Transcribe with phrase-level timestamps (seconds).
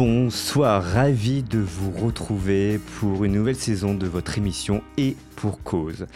[0.00, 6.06] Bonsoir, ravi de vous retrouver pour une nouvelle saison de votre émission Et pour cause.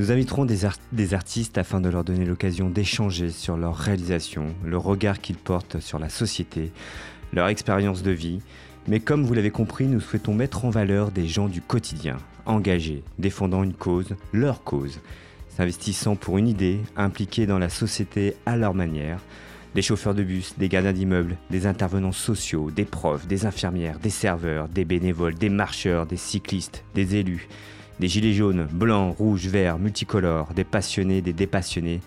[0.00, 4.78] Nous inviterons des, des artistes afin de leur donner l'occasion d'échanger sur leurs réalisations, le
[4.78, 6.72] regard qu'ils portent sur la société,
[7.32, 8.40] leur expérience de vie.
[8.88, 13.04] Mais comme vous l'avez compris, nous souhaitons mettre en valeur des gens du quotidien, engagés,
[13.20, 14.98] défendant une cause, leur cause,
[15.56, 19.20] s'investissant pour une idée, impliqués dans la société à leur manière,
[19.74, 24.10] des chauffeurs de bus, des gardiens d'immeubles, des intervenants sociaux, des profs, des infirmières, des
[24.10, 27.48] serveurs, des bénévoles, des marcheurs, des cyclistes, des élus,
[27.98, 32.00] des gilets jaunes, blancs, rouges, verts, multicolores, des passionnés, des dépassionnés,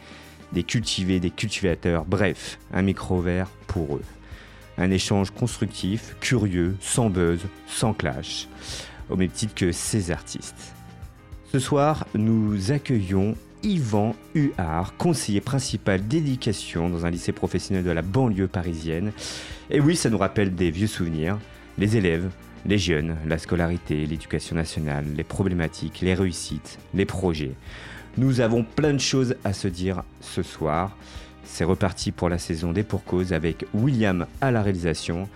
[0.53, 4.03] des cultivés, des cultivateurs, bref, un micro vert pour eux.
[4.77, 8.47] Un échange constructif, curieux, sans buzz, sans clash,
[9.09, 10.73] au même titre que ces artistes.
[11.51, 18.01] Ce soir, nous accueillons Yvan Huard, conseiller principal d'éducation dans un lycée professionnel de la
[18.01, 19.11] banlieue parisienne.
[19.69, 21.37] Et oui, ça nous rappelle des vieux souvenirs.
[21.77, 22.29] Les élèves,
[22.65, 27.53] les jeunes, la scolarité, l'éducation nationale, les problématiques, les réussites, les projets.
[28.17, 30.97] Nous avons plein de choses à se dire ce soir.
[31.43, 35.29] C'est reparti pour la saison des pour cause avec William à la réalisation.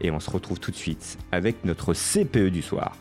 [0.00, 2.96] Et on se retrouve tout de suite avec notre CPE du soir.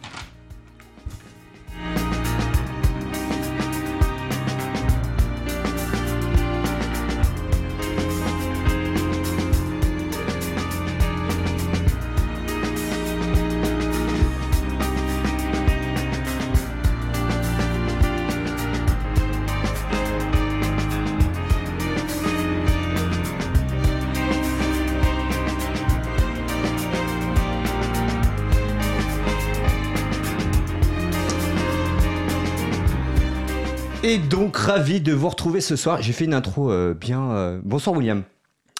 [34.08, 36.00] Et donc ravi de vous retrouver ce soir.
[36.03, 37.31] J'ai fait une intro euh, bien.
[37.31, 38.22] euh, Bonsoir William.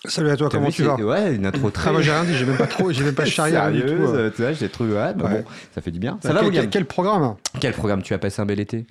[0.08, 1.90] Salut à toi, T'as comment vu, tu vas Ouais, une intro très.
[1.90, 3.82] Ah, moi j'ai rien dit, j'ai même pas trop, j'ai même pas charrié rien du
[3.82, 3.88] tout.
[3.88, 4.12] sérieuse.
[4.14, 4.30] euh.
[4.36, 4.94] Tu vois, j'ai trouvé.
[4.94, 5.42] Ouais, bah Ouais.
[5.42, 6.20] bon, ça fait du bien.
[6.22, 6.64] Ça va quel, William?
[6.66, 7.36] quel, quel programme?
[7.60, 8.04] Quel programme?
[8.04, 8.86] Tu as passé un bel été?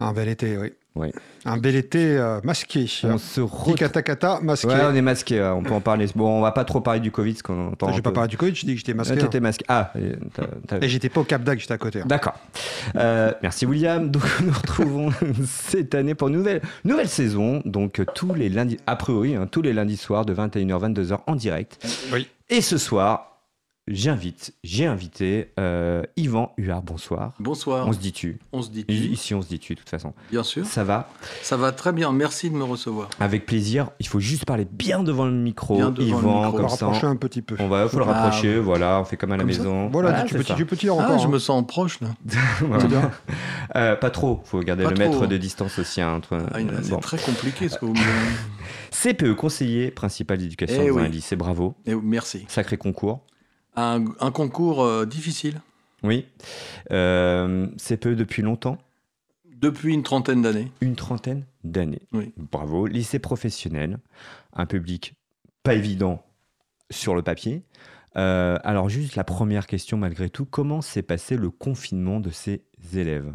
[0.00, 0.72] Un bel été, oui.
[0.96, 1.10] Oui.
[1.44, 2.86] Un bel été euh, masqué.
[3.02, 3.74] On se retrouve.
[3.74, 4.68] Kata kata masqué.
[4.68, 5.40] Ouais, on est masqué.
[5.40, 6.06] ouais, On peut en parler.
[6.14, 7.92] Bon, on va pas trop parler du Covid, parce qu'on entend.
[7.92, 9.14] J'ai pas peu- parlé du Covid, je dis que j'étais masqué.
[9.14, 9.24] Ouais, hein.
[9.24, 9.64] t'étais masqué.
[9.68, 9.92] Ah,
[10.80, 12.00] et j'étais pas au Cap d'Agde, j'étais à côté.
[12.00, 12.04] hein.
[12.06, 12.34] D'accord.
[12.94, 14.08] Euh, merci William.
[14.12, 15.10] Donc nous retrouvons
[15.44, 17.60] cette année pour une nouvelle, nouvelle saison.
[17.64, 21.18] Donc euh, tous les lundis, a priori, hein, tous les lundis soirs de 21h 22h
[21.26, 21.84] en direct.
[22.12, 22.28] Oui.
[22.50, 23.33] Et ce soir,
[23.86, 26.82] j'invite, j'ai invité euh, Yvan Huard.
[26.82, 27.32] Bonsoir.
[27.38, 28.38] Bonsoir, On se dit tu.
[28.52, 30.14] on se dit Ici on se dit tu de toute façon.
[30.30, 30.64] bien sûr.
[30.64, 31.10] Ça va?
[31.42, 33.10] Ça va très bien, merci de me recevoir.
[33.20, 33.90] Avec plaisir.
[34.00, 35.76] Il faut juste parler bien devant le micro.
[35.76, 36.30] Bien devant le Yvan, micro.
[36.38, 36.86] On va comme ça.
[36.86, 37.56] rapprocher un petit peu.
[37.58, 38.58] On va, faut le Ah, rapprocher.
[38.58, 39.88] Voilà, on fait comme à la Comme ça maison.
[39.88, 40.54] Voilà, du c'est petit, ça.
[40.54, 41.18] du petit Ah, encore.
[41.18, 41.30] je hein.
[41.30, 42.08] me sens proche là.
[42.88, 43.10] Bien.
[43.76, 44.40] Euh, pas trop.
[44.44, 45.08] Faut garder Pas le trop.
[45.10, 46.38] mètre de distance aussi hein, entre.
[46.52, 46.98] Ah, il- c'est Bon.
[47.00, 47.98] très compliqué ce que vous me
[48.90, 51.02] CPE, conseiller principal d'éducation Eh dans oui.
[51.02, 51.74] un lycée, bravo.
[51.84, 52.44] Et Merci.
[52.48, 53.20] Sacré concours.
[53.76, 55.60] Un, un concours euh, difficile
[56.02, 56.26] Oui.
[56.90, 58.78] Euh, CPE depuis longtemps
[59.56, 60.70] depuis une trentaine d'années.
[60.82, 62.02] Une trentaine d'années.
[62.12, 62.34] Oui.
[62.36, 62.86] Bravo.
[62.86, 63.98] Lycée professionnel,
[64.52, 65.14] un public
[65.62, 66.22] pas évident
[66.90, 67.62] sur le papier.
[68.16, 72.62] Euh, alors juste la première question malgré tout, comment s'est passé le confinement de ces
[72.94, 73.32] élèves?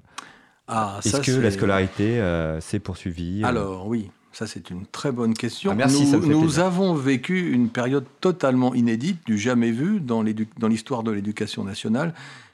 [0.67, 3.43] Ah, Est-ce que la scolarité euh, s'est poursuivie?
[3.43, 5.71] Alors oui, ça c'est une très bonne question.
[5.71, 11.03] Ah, merci, nous nous avons vécu une période totalement inédite, du jamais vu dans l'histoire
[11.03, 12.13] de l'éducation nationale.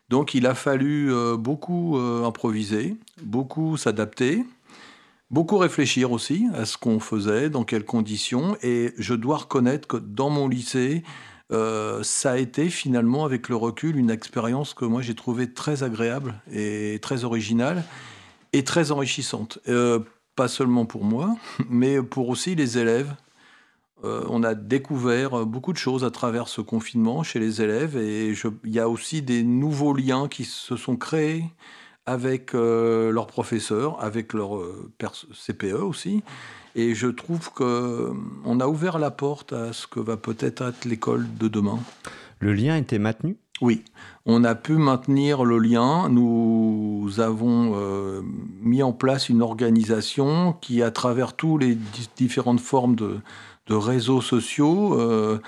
[0.10, 4.46] Donc il a fallu euh, beaucoup euh, improviser, beaucoup s'adapter,
[5.32, 8.56] beaucoup réfléchir aussi à ce qu'on faisait, dans quelles conditions.
[8.62, 11.04] Et je dois reconnaître que dans mon lycée,
[11.52, 15.84] euh, ça a été finalement, avec le recul, une expérience que moi j'ai trouvée très
[15.84, 17.84] agréable et très originale
[18.54, 19.60] et très enrichissante.
[19.68, 20.00] Euh,
[20.36, 21.36] pas seulement pour moi,
[21.70, 23.14] mais pour aussi les élèves.
[24.04, 28.34] Euh, on a découvert beaucoup de choses à travers ce confinement chez les élèves et
[28.66, 31.46] il y a aussi des nouveaux liens qui se sont créés
[32.06, 36.24] avec euh, leurs professeurs, avec leur euh, pers- CPE aussi.
[36.76, 41.26] Et je trouve qu'on a ouvert la porte à ce que va peut-être être l'école
[41.40, 41.80] de demain.
[42.42, 43.38] Le lien était maintenu?
[43.62, 43.84] Oui,
[44.26, 46.10] on a pu maintenir le lien.
[46.10, 48.22] Nous avons euh,
[48.62, 53.20] mis en place une organisation qui, à travers toutes les di- différentes formes de,
[53.70, 55.40] réseaux sociaux, euh,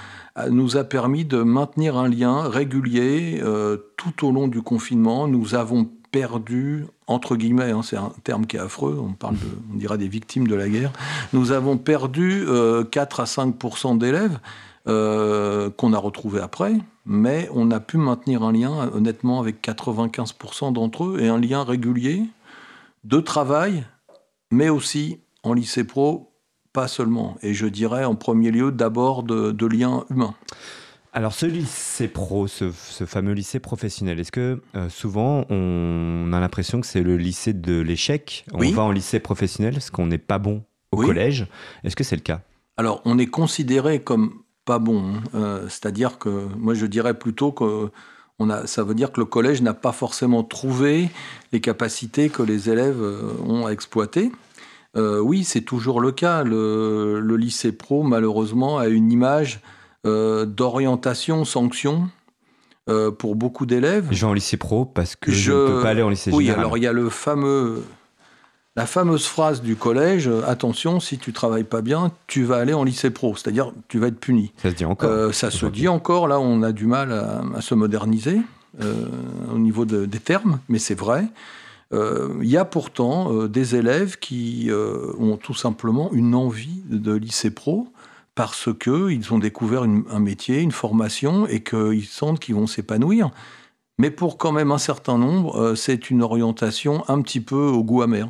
[0.49, 5.27] nous a permis de maintenir un lien régulier euh, tout au long du confinement.
[5.27, 9.35] Nous avons perdu, entre guillemets, hein, c'est un terme qui est affreux, on parle
[9.71, 10.91] on dira des victimes de la guerre,
[11.33, 14.39] nous avons perdu euh, 4 à 5% d'élèves
[14.87, 16.73] euh, qu'on a retrouvés après,
[17.05, 21.63] mais on a pu maintenir un lien, honnêtement, avec 95% d'entre eux, et un lien
[21.63, 22.23] régulier
[23.03, 23.85] de travail,
[24.51, 26.31] mais aussi en lycée pro,
[26.73, 27.37] pas seulement.
[27.41, 30.35] Et je dirais en premier lieu d'abord de, de liens humains.
[31.13, 36.79] Alors ce lycée pro, ce, fameux lycée professionnel, est-ce que euh, souvent on a l'impression
[36.79, 38.45] que c'est le lycée de l'échec?
[38.53, 41.47] On va en lycée professionnel parce qu'on n'est pas bon au collège.
[41.83, 42.41] Est-ce que c'est le cas?
[42.77, 45.23] Alors on est considéré comme pas bon, hein.
[45.33, 47.89] euh, c'est-à-dire que moi je dirais plutôt que
[48.37, 51.09] on a, ça veut dire que le collège n'a pas forcément trouvé
[51.51, 54.31] les capacités que les élèves euh, ont à exploiter.
[54.95, 56.43] oui, c'est toujours le cas.
[56.43, 59.61] Le, le, lycée pro, malheureusement, a une image
[60.07, 62.09] euh, d'orientation, sanction
[62.87, 64.07] euh, pour beaucoup d'élèves.
[64.11, 66.45] Je vais en lycée pro parce que je ne peux pas aller en lycée oui,
[66.45, 66.59] général.
[66.59, 67.83] Oui, alors il y a le fameux,
[68.77, 72.85] la fameuse phrase du collège attention, si tu travailles pas bien, tu vas aller en
[72.85, 74.53] lycée pro, c'est-à-dire tu vas être puni.
[74.57, 75.09] Ça se dit encore.
[75.09, 76.29] Euh, ça se dit encore.
[76.29, 78.39] Là, on a du mal à, se moderniser
[79.51, 81.25] au niveau des termes, mais c'est vrai.
[81.91, 84.69] Il y a pourtant des élèves qui
[85.19, 87.87] ont tout simplement une envie de lycée pro
[88.37, 93.31] parce qu'ils ont découvert un métier, une formation, et qu'ils sentent qu'ils vont s'épanouir.
[93.97, 97.83] Mais pour quand même un certain nombre, euh, c'est une orientation un petit peu au
[97.83, 98.29] goût amer.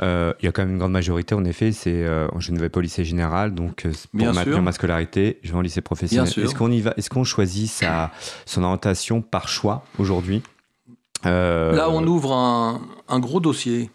[0.00, 2.58] Euh, il y a quand même une grande majorité, en effet, c'est euh, je ne
[2.58, 3.86] vais pas au lycée général, donc
[4.16, 6.32] pour maintenir ma scolarité, je vais en lycée professionnel.
[6.36, 8.10] Est-ce qu'on y va Est-ce qu'on choisit sa,
[8.46, 10.42] son orientation par choix aujourd'hui?
[11.24, 13.90] Là, on ouvre un, un gros dossier.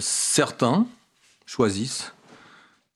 [0.00, 0.86] certains
[1.46, 2.12] choisissent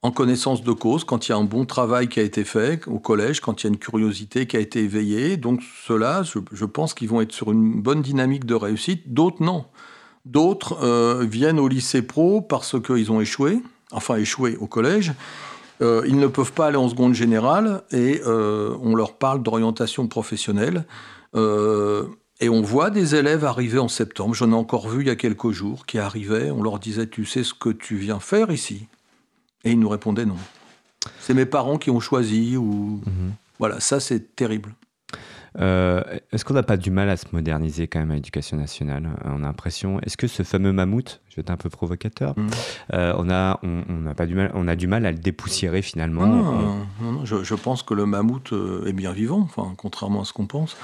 [0.03, 2.87] en connaissance de cause, quand il y a un bon travail qui a été fait
[2.87, 5.37] au collège, quand il y a une curiosité qui a été éveillée.
[5.37, 9.13] Donc ceux-là, je, pense qu'ils vont être sur une bonne dynamique de réussite.
[9.13, 9.67] D'autres, non.
[10.27, 15.13] D'autres euh, viennent au lycée pro parce qu'ils ont échoué, enfin échoué au collège.
[15.81, 20.09] Euh, ils ne peuvent pas aller en seconde générale et euh, on leur parle d'orientation
[20.09, 20.85] professionnelle.
[21.35, 25.17] et on voit des élèves arriver en septembre, j'en ai encore vu il y a
[25.17, 28.87] quelques jours, qui arrivaient, on leur disait, tu sais ce que tu viens faire ici?
[29.65, 30.37] Et il nous répondait non.
[31.19, 33.33] C'est mes parents qui ont choisi ou mhm.
[33.59, 34.75] voilà, ça c'est terrible.
[35.59, 36.03] Euh,
[36.33, 39.43] est-ce qu'on n'a pas du mal à se moderniser quand même à l'éducation nationale On
[39.43, 40.01] a l'impression?
[40.01, 42.51] Est-ce que ce fameux mammouth, je vais être un peu provocateur, mhm.
[42.95, 45.83] euh, on a on, a pas du mal, on a du mal à le dépoussiérer
[45.83, 46.27] finalement?
[46.27, 49.41] Non, non, je, pense que le mammouth euh, est bien vivant.
[49.41, 50.77] Enfin, contrairement à ce qu'on pense,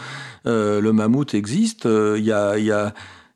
[0.44, 1.84] le mammouth existe.
[1.86, 2.92] Il y a, y a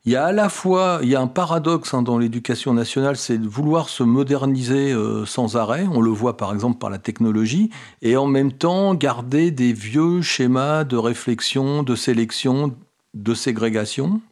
[0.06, 3.16] il y a à la fois, il y a un paradoxe hein, dans l'éducation nationale,
[3.16, 5.86] c'est de vouloir se moderniser euh, sans arrêt.
[5.92, 7.70] On le voit par exemple par la technologie,
[8.00, 12.74] et en même temps garder des vieux schémas de réflexion, de sélection,
[13.12, 14.22] de ségrégation,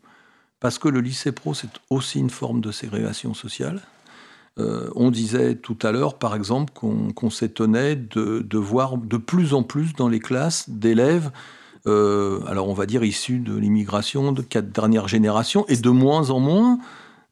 [0.59, 3.83] parce que le lycée pro c'est aussi une forme de ségrégation sociale.
[4.59, 9.55] Euh, on disait tout à l'heure, par exemple, qu'on s'étonnait de, de, voir de plus
[9.55, 11.31] en plus dans les classes d'élèves
[11.87, 16.31] euh, alors on va dire issus de l'immigration de quatre dernières générations, et de moins
[16.31, 16.79] en moins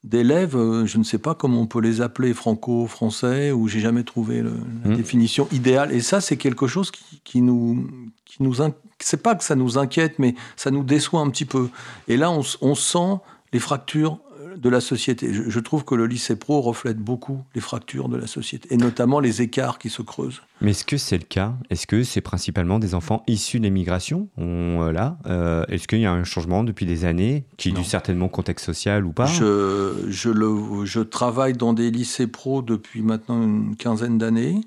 [0.04, 4.04] d'élèves, euh, je ne sais pas comment on peut les appeler, franco-français, ou j'ai jamais
[4.04, 4.96] trouvé la mmh.
[4.96, 5.92] définition idéale.
[5.92, 6.92] Et ça, c'est quelque chose
[7.24, 7.88] qui, nous,
[8.24, 8.54] qui nous,
[9.00, 11.68] c'est pas que ça nous inquiète, mais ça nous déçoit un petit peu.
[12.06, 13.18] Et là, on sent
[13.52, 14.18] les fractures
[14.56, 15.32] de la société.
[15.32, 19.20] Je, trouve que le lycée pro reflète beaucoup les fractures de la société, et notamment
[19.20, 20.42] les écarts qui se creusent.
[20.60, 21.54] Mais est-ce que c'est le cas?
[21.70, 24.28] Est-ce que c'est principalement des enfants issus de l'immigration?
[24.38, 27.84] Euh, là euh, Est-ce qu'il y a un changement depuis des années, qui est dû
[27.84, 29.26] certainement au contexte social ou pas?
[29.26, 34.60] Je, je, le, je travaille dans des lycées pro depuis maintenant une quinzaine d'années.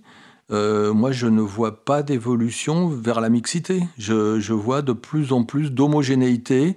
[0.52, 3.84] Euh, moi, je ne vois pas d'évolution vers la mixité.
[3.98, 6.76] Je, je, vois de plus en plus d'homogénéité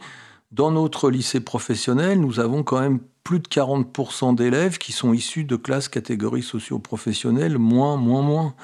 [0.52, 5.44] dans notre lycée professionnel, nous avons quand même plus de 40% d'élèves qui sont issus
[5.44, 8.54] de classes catégories socio-professionnelles, moins, moins, moins.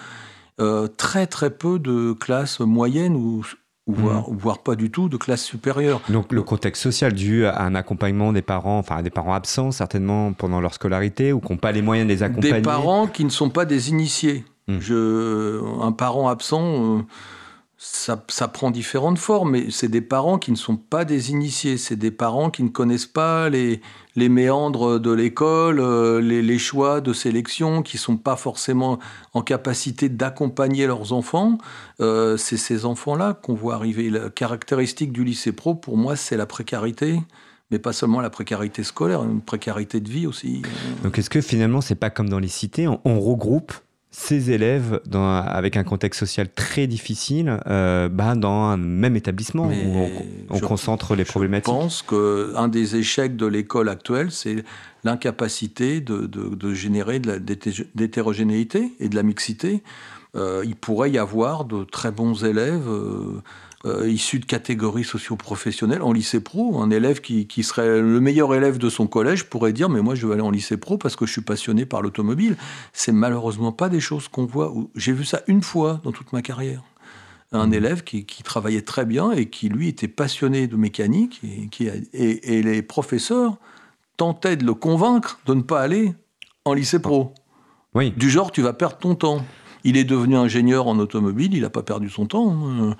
[0.60, 3.44] Euh, très, très peu de classes moyennes ou,
[3.86, 4.24] ou mmh.
[4.30, 6.02] voire, pas du tout de classes supérieures.
[6.08, 10.32] Donc le contexte social dû à un accompagnement des parents, enfin des parents absents certainement
[10.32, 12.54] pendant leur scolarité ou qui n'ont pas les moyens de les accompagner.
[12.54, 14.44] Des parents qui ne sont pas des initiés.
[14.66, 14.78] Mmh.
[14.80, 16.98] Je, un parent absent...
[16.98, 17.02] Euh,
[17.80, 18.16] ça,
[18.48, 22.10] prend différentes formes, mais c'est des parents qui ne sont pas des initiés, c'est des
[22.10, 23.80] parents qui ne connaissent pas les,
[24.16, 28.98] méandres de l'école, euh, les, choix de sélection, qui ne sont pas forcément
[29.32, 31.58] en capacité d'accompagner leurs enfants.
[32.00, 34.10] Euh, c'est ces enfants-là qu'on voit arriver.
[34.10, 37.20] La caractéristique du lycée pro, pour moi, c'est la précarité
[37.70, 40.62] mais pas seulement la précarité scolaire, une précarité de vie aussi.
[41.02, 43.74] Donc est-ce que finalement, c'est pas comme dans les cités, on regroupe
[44.10, 49.68] ces élèves dans, avec un contexte social très difficile euh, bah, dans un même établissement
[49.68, 50.08] où
[50.48, 54.64] on, concentre les problématiques Je pense qu'un des échecs de l'école actuelle, c'est
[55.04, 57.40] l'incapacité de, de, générer de
[57.94, 59.82] l'hétérogénéité et de la mixité.
[60.36, 62.88] Euh, il pourrait y avoir de très bons élèves.
[62.88, 63.42] Euh,
[63.84, 66.80] euh, issu de catégories socio-professionnelles en lycée pro.
[66.82, 70.26] Un élève qui, serait le meilleur élève de son collège pourrait dire Mais moi, je
[70.26, 72.56] veux aller en lycée pro parce que je suis passionné par l'automobile.
[72.92, 74.74] C'est malheureusement pas des choses qu'on voit.
[74.96, 76.82] J'ai vu ça une fois dans toute ma carrière.
[77.52, 81.40] un élève qui, travaillait très bien et qui, lui, était passionné de mécanique.
[81.44, 83.58] Et, qui et, les professeurs
[84.16, 86.14] tentaient de le convaincre de ne pas aller
[86.64, 87.32] en lycée pro.
[87.94, 88.12] Oui.
[88.16, 89.44] Du genre, tu vas perdre ton temps.
[89.88, 92.54] Il est devenu ingénieur en automobile, il n'a pas perdu son temps.
[92.54, 92.94] Hein.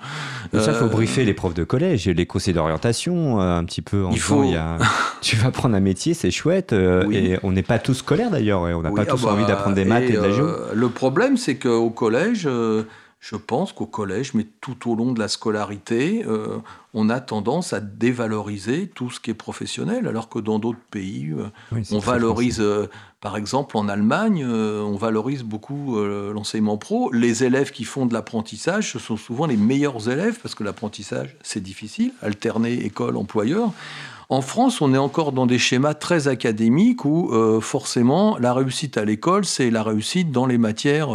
[0.53, 3.63] ça, il faut euh, briefer les profs de collège et les conseils d'orientation euh, un
[3.63, 4.05] petit peu.
[4.05, 4.43] En il faut.
[5.21, 6.73] tu vas prendre un métier, c'est chouette.
[6.73, 8.61] Euh, et on n'est pas tous scolaires d'ailleurs.
[8.61, 10.47] on n'a pas tous ah envie bah, d'apprendre des maths et, de la géo.
[10.73, 12.49] le problème, c'est qu'au collège,
[13.19, 16.59] je pense qu'au collège, mais tout au long de la scolarité, euh,
[16.93, 21.31] on a tendance à dévaloriser tout ce qui est professionnel, alors que dans d'autres pays,
[21.31, 22.87] euh, on valorise, euh,
[23.19, 27.11] par exemple en Allemagne, on valorise beaucoup l'enseignement pro.
[27.11, 31.35] Les élèves qui font de l'apprentissage, ce sont souvent les meilleurs élèves, parce que l'apprentissage,
[31.43, 33.73] c'est difficile, alterner école, employeur.
[34.29, 39.03] En France, on est encore dans des schémas très académiques où forcément la réussite à
[39.03, 41.09] l'école, c'est la réussite dans les matières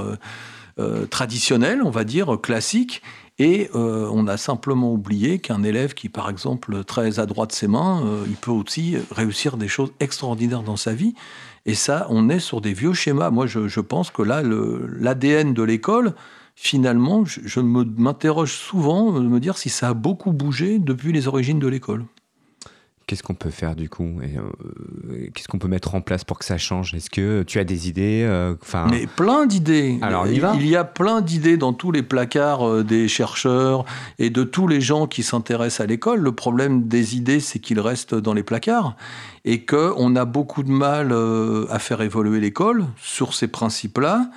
[0.81, 3.03] euh, traditionnel, on va dire, classique.
[3.39, 7.69] Et euh, on a simplement oublié qu'un élève qui, par exemple, très adroit de ses
[7.69, 11.15] mains, euh, il peut aussi réussir des choses extraordinaires dans sa vie.
[11.67, 13.31] Et ça, on est sur des vieux schémas.
[13.31, 16.15] Moi, je, pense que là, l'ADN de l'école,
[16.57, 21.29] finalement, je, je m'interroge souvent de me dire si ça a beaucoup bougé depuis les
[21.29, 22.05] origines de l'école.
[23.07, 26.45] Qu'est-ce qu'on peut faire du coup euh, Qu'est-ce qu'on peut mettre en place pour que
[26.45, 26.95] ça change?
[26.95, 28.55] Est-ce que tu as des idées euh.
[28.91, 29.99] Mais plein d'idées.
[30.01, 33.85] Alors il, il y a plein d'idées dans tous les placards euh, des chercheurs
[34.19, 36.21] et de tous les gens qui s'intéressent à l'école.
[36.21, 38.97] Le problème des idées, c'est qu'ils restent dans les placards
[39.45, 41.13] et qu'on a beaucoup de mal
[41.71, 44.31] à faire évoluer l'école sur ces principes-là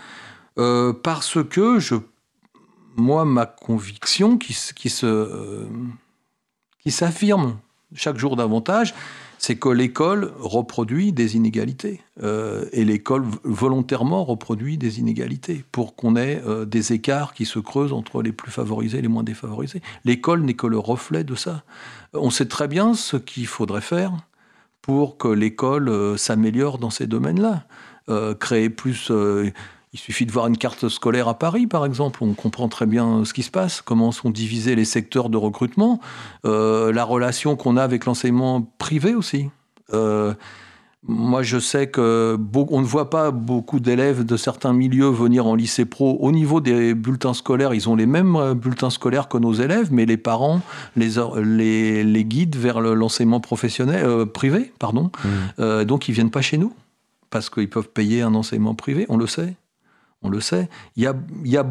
[1.04, 1.96] parce que je,
[2.98, 5.66] moi, ma conviction qui, qui se
[6.84, 7.58] qui s'affirme
[7.94, 8.94] chaque jour davantage,
[9.38, 12.02] c'est que l'école reproduit des inégalités.
[12.24, 17.60] Euh, et l'école volontairement reproduit des inégalités pour qu'on ait euh, des écarts qui se
[17.60, 19.82] creusent entre les plus favorisés et les moins défavorisés.
[20.06, 21.64] L'école n'est que le reflet de ça.
[22.14, 24.12] On sait très bien ce qu'il faudrait faire
[24.82, 27.66] pour que l'école euh, s'améliore dans ces domaines-là.
[28.40, 29.12] créer plus
[29.94, 32.20] il suffit de voir une carte scolaire à Paris, par exemple.
[32.22, 36.00] On comprend très bien ce qui se passe, comment sont divisés les secteurs de recrutement,
[36.46, 39.50] euh, la relation qu'on a avec l'enseignement privé aussi.
[39.94, 40.34] Euh,
[41.08, 45.56] moi, je sais que on ne voit pas beaucoup d'élèves de certains milieux venir en
[45.56, 46.18] lycée pro.
[46.20, 49.88] Au niveau des bulletins scolaires, ils ont les mêmes euh, bulletins scolaires que nos élèves,
[49.94, 50.62] mais les parents
[50.98, 51.12] les,
[51.44, 55.12] les, les guident vers l'enseignement professionnel privé, pardon.
[55.24, 55.84] Mmh.
[55.86, 56.74] donc, ils viennent pas chez nous
[57.30, 59.06] parce qu'ils peuvent payer un enseignement privé.
[59.08, 59.56] On le sait
[60.28, 60.70] on le sait.
[60.96, 61.66] Il y a,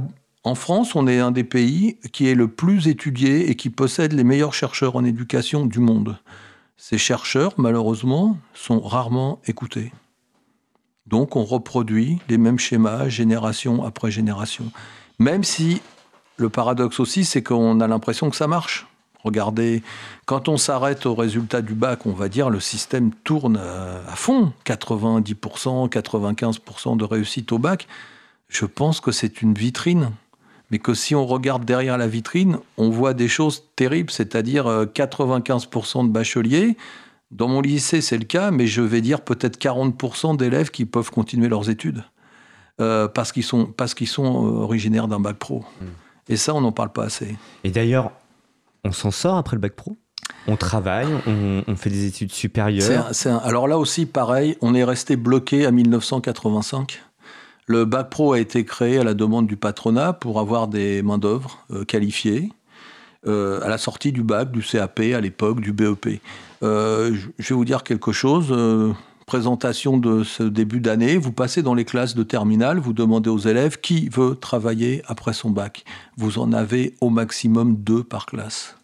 [0.44, 4.12] en France, on est un des pays qui est le plus étudié et qui possède
[4.12, 6.18] les meilleurs chercheurs en éducation du monde.
[6.76, 9.92] Ces chercheurs, malheureusement, sont rarement écoutés.
[11.06, 14.72] Donc on reproduit les mêmes schémas génération après génération.
[15.18, 15.80] Même si
[16.36, 18.86] le paradoxe aussi, c'est qu'on a l'impression que ça marche.
[19.24, 19.82] Regardez,
[20.26, 24.52] quand on s'arrête au résultat du bac, on va dire le système tourne à fond,
[24.64, 27.88] 90%, 95% de réussite au bac
[28.48, 30.12] je pense que c'est une vitrine.
[30.70, 36.00] Mais que si on regarde derrière la vitrine, on voit des choses terribles, c'est-à-dire 95%
[36.00, 36.76] euh, de bacheliers.
[37.30, 41.10] Dans mon lycée, c'est le cas, mais je vais dire peut-être 40% d'élèves qui peuvent
[41.10, 42.04] continuer leurs études
[42.80, 45.64] euh, parce qu'ils sont, parce qu'ils sont euh, originaires d'un bac pro.
[45.80, 45.86] Hmm.
[46.28, 47.36] Et ça, on n'en parle pas assez.
[47.64, 48.10] Et d'ailleurs,
[48.84, 49.96] on s'en sort après le bac pro?
[50.48, 53.10] On travaille, on, fait des études supérieures?
[53.44, 57.00] alors là aussi, pareil, on est resté bloqué à 1985.
[57.68, 61.64] Le bac pro a été créé à la demande du patronat pour avoir des main-d'œuvre
[61.72, 62.52] euh, qualifiées
[63.26, 66.20] euh, à la sortie du bac, du CAP à l'époque, du BEP.
[66.62, 68.54] Euh, je vais vous dire quelque chose.
[69.26, 73.38] présentation de ce début d'année, vous passez dans les classes de terminale, vous demandez aux
[73.38, 75.84] élèves qui veut travailler après son bac.
[76.16, 78.76] Vous en avez au maximum deux par classe.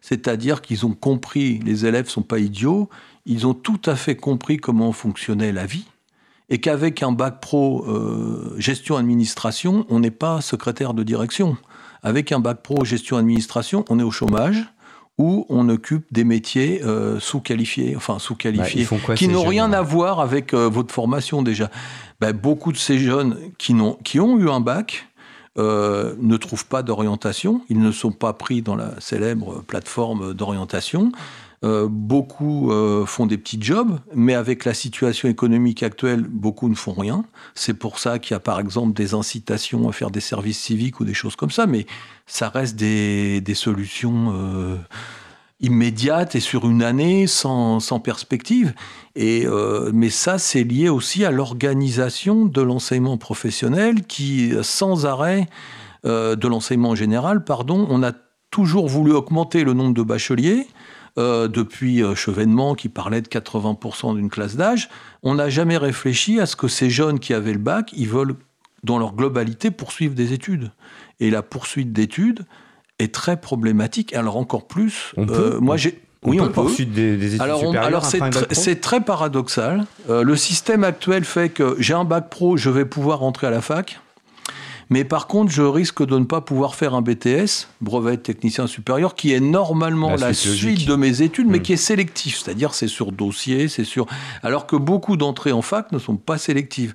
[0.00, 2.88] C'est-à-dire qu'ils ont compris, les élèves sont pas idiots,
[3.26, 5.84] ils ont tout à fait compris comment fonctionnait la vie
[6.50, 11.56] et qu'avec un bac pro euh, gestion administration, on n'est pas secrétaire de direction.
[12.02, 14.66] Avec un bac pro gestion administration, on est au chômage
[15.16, 20.18] ou on occupe des métiers euh, sous-qualifiés, enfin sous-qualifiés, bah, qui n'ont rien à voir
[20.20, 21.70] avec euh, votre formation déjà.
[22.20, 25.06] Bah, beaucoup de ces jeunes qui, ont, qui ont eu un bac
[25.56, 31.12] ne trouvent pas d'orientation, ils ne sont pas pris dans la célèbre plateforme d'orientation.
[31.62, 36.74] Euh, beaucoup euh, font des petits jobs, mais avec la situation économique actuelle, beaucoup ne
[36.74, 37.26] font rien.
[37.54, 41.00] C'est pour ça qu'il y a par exemple des incitations à faire des services civiques
[41.00, 41.84] ou des choses comme ça, mais
[42.26, 44.76] ça reste des, solutions euh,
[45.60, 48.72] immédiates et sur une année sans, perspective.
[49.14, 49.46] Et,
[49.92, 55.46] mais ça, c'est lié aussi à l'organisation de l'enseignement professionnel qui, sans arrêt,
[56.04, 58.12] de l'enseignement général, pardon, on a
[58.50, 60.66] toujours voulu augmenter le nombre de bacheliers.
[61.16, 64.88] Depuis Chevènement qui parlait de 80% d'une classe d'âge,
[65.22, 68.36] on n'a jamais réfléchi à ce que ces jeunes qui avaient le bac, ils veulent
[68.84, 70.70] dans leur globalité poursuivre des études.
[71.20, 72.46] Et la poursuite d'études
[72.98, 74.14] est très problématique.
[74.14, 75.14] Alors encore plus,
[75.60, 76.66] moi j'ai oui, on peut.
[76.78, 79.86] Des, des études alors, alors c'est très paradoxal.
[80.10, 83.50] Euh, le système actuel fait que j'ai un bac pro, je vais pouvoir rentrer à
[83.50, 84.00] la fac.
[84.90, 88.66] Mais par contre, je risque de ne pas pouvoir faire un BTS, brevet de technicien
[88.66, 91.62] supérieur, qui est normalement la, suite, de mes études, mais hmm.
[91.62, 92.40] qui est sélectif.
[92.42, 94.06] C'est-à-dire, c'est sur dossier, c'est sur.
[94.42, 96.94] Alors que beaucoup d'entrées en fac ne sont pas sélectives.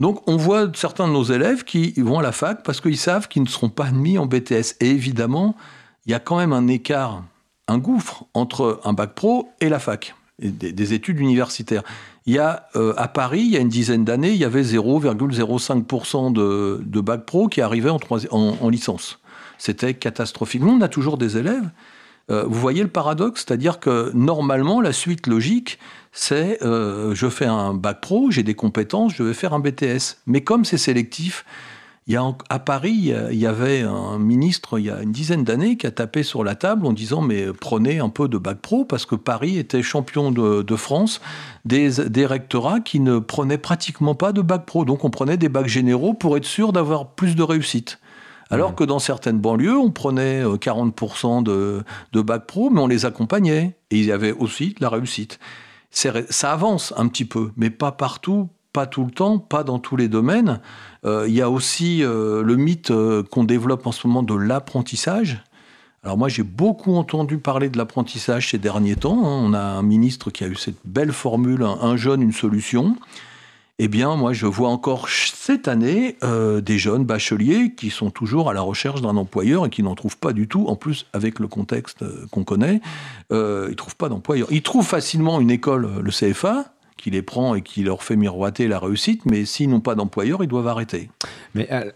[0.00, 3.28] Donc, on voit certains de nos élèves qui vont à la fac parce qu'ils savent
[3.28, 4.74] qu'ils ne seront pas admis en BTS.
[4.80, 5.56] Et évidemment,
[6.04, 7.22] il y a quand même un écart
[7.68, 11.82] un gouffre entre un bac pro et la fac, et des, études universitaires.
[12.26, 14.62] Il y a, euh, à Paris, il y a une dizaine d'années, il y avait
[14.62, 19.20] 0,05% de, de, bac pro qui arrivaient en, en, licence.
[19.58, 20.62] C'était catastrophique.
[20.62, 21.70] Nous, on a toujours des élèves.
[22.28, 25.78] Euh, vous voyez le paradoxe C'est-à-dire que normalement, la suite logique,
[26.10, 30.18] c'est euh, je fais un bac pro, j'ai des compétences, je vais faire un BTS.
[30.26, 31.44] Mais comme c'est sélectif,
[32.06, 35.42] il y a, à Paris, il y avait un ministre, il y a une dizaine
[35.42, 38.58] d'années, qui a tapé sur la table en disant Mais prenez un peu de bac
[38.58, 41.20] pro, parce que Paris était champion de, France
[41.64, 44.84] des, des, rectorats qui ne prenaient pratiquement pas de bac pro.
[44.84, 47.98] Donc on prenait des bacs généraux pour être sûr d'avoir plus de réussite.
[48.50, 48.76] Alors mmh.
[48.76, 53.04] que dans certaines banlieues, on prenait 40% euh, de, de bac pro, mais on les
[53.04, 53.76] accompagnait.
[53.90, 55.40] Et il y avait aussi de la réussite.
[55.90, 59.96] Ça avance un petit peu, mais pas partout, pas tout le temps, pas dans tous
[59.96, 60.60] les domaines.
[61.06, 64.34] Euh, il y a aussi euh, le mythe euh, qu'on développe en ce moment de
[64.34, 65.42] l'apprentissage.
[66.04, 69.24] Alors moi j'ai beaucoup entendu parler de l'apprentissage ces derniers temps.
[69.24, 69.40] Hein.
[69.42, 72.96] On a un ministre qui a eu cette belle formule, un jeune, une solution.
[73.78, 78.54] Eh bien, moi, je vois encore cette année des jeunes bacheliers qui sont toujours à
[78.54, 80.64] la recherche d'un employeur et qui n'en trouvent pas du tout.
[80.66, 82.80] En plus, avec le contexte qu'on connaît,
[83.30, 84.48] ils ne trouvent pas d'employeur.
[84.50, 88.68] Ils trouvent facilement une école, le CFA, qui les prend et qui leur fait miroiter
[88.68, 91.10] la réussite, mais s'ils n'ont pas d'employeur, ils doivent arrêter.
[91.54, 91.90] Mais euh,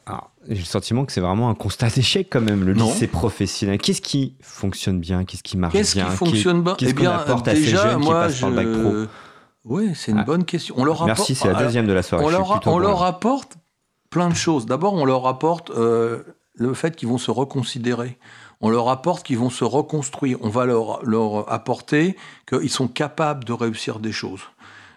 [0.49, 3.79] j'ai le sentiment que c'est vraiment un constat d'échec quand même, le lycée professionnel.
[3.79, 5.25] Qu'est-ce qui fonctionne bien?
[5.25, 8.01] Qu'est-ce qui marche bien Qu'est-ce qui fonctionne bien Qu'est-ce eh qu'on apporte à ces jeunes
[8.01, 8.93] qui passent par le bac pro?
[9.65, 10.25] Oui, c'est une ah.
[10.25, 10.75] bonne question.
[10.79, 12.25] On leur Merci, c'est la deuxième de la soirée.
[12.25, 13.57] On, leur, on leur, apporte
[14.09, 14.65] plein de choses.
[14.65, 16.23] D'abord, on leur apporte euh,
[16.55, 18.19] le fait qu'ils vont se reconsidérer
[18.61, 20.39] on leur apporte qu'ils vont se reconstruire.
[20.43, 24.43] On va leur, leur apporter qu'ils sont capables de réussir des choses.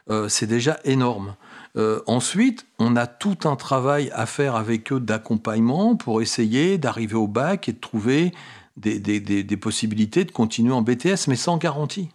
[0.09, 1.35] Euh, c'est déjà énorme.
[1.75, 7.15] Euh, ensuite, on a tout un travail à faire avec eux d'accompagnement pour essayer d'arriver
[7.15, 8.31] au bac et de trouver
[8.77, 12.09] des, possibilités de continuer en BTS, mais sans garantie.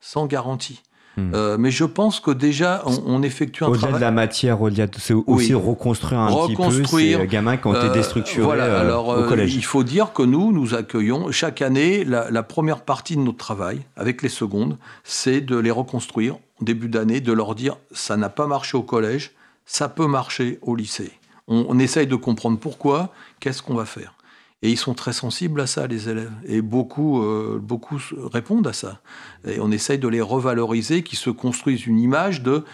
[0.00, 0.82] Sans garantie.
[1.16, 1.32] Hmm.
[1.34, 3.96] Euh, mais je pense que déjà, on, effectue un au travail.
[3.96, 4.58] Au-delà de la matière,
[4.98, 9.24] c'est aussi reconstruire un petit peu ces gamins qui ont été déstructurés voilà, alors, au
[9.24, 9.54] collège.
[9.54, 13.82] il faut dire que nous, nous accueillons chaque année la première partie de notre travail
[13.96, 18.46] avec les secondes, c'est de les reconstruire début d'année, de leur dire ça n'a pas
[18.46, 19.32] marché au collège,
[19.66, 21.12] ça peut marcher au lycée.
[21.46, 24.14] On, essaye de comprendre pourquoi, qu'est-ce qu'on va faire.
[24.62, 26.32] Et ils sont très sensibles à ça, les élèves.
[26.44, 27.98] Et beaucoup, euh, beaucoup
[28.32, 29.00] répondent à ça.
[29.44, 32.64] Et on essaye de les revaloriser, qu'ils se construisent une image de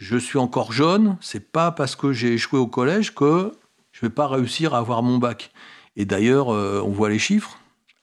[0.00, 3.52] je suis encore jeune, c'est pas parce que j'ai échoué au collège que
[3.92, 5.52] je vais pas réussir à avoir mon bac.
[5.96, 7.59] Et d'ailleurs, euh, on voit les chiffres.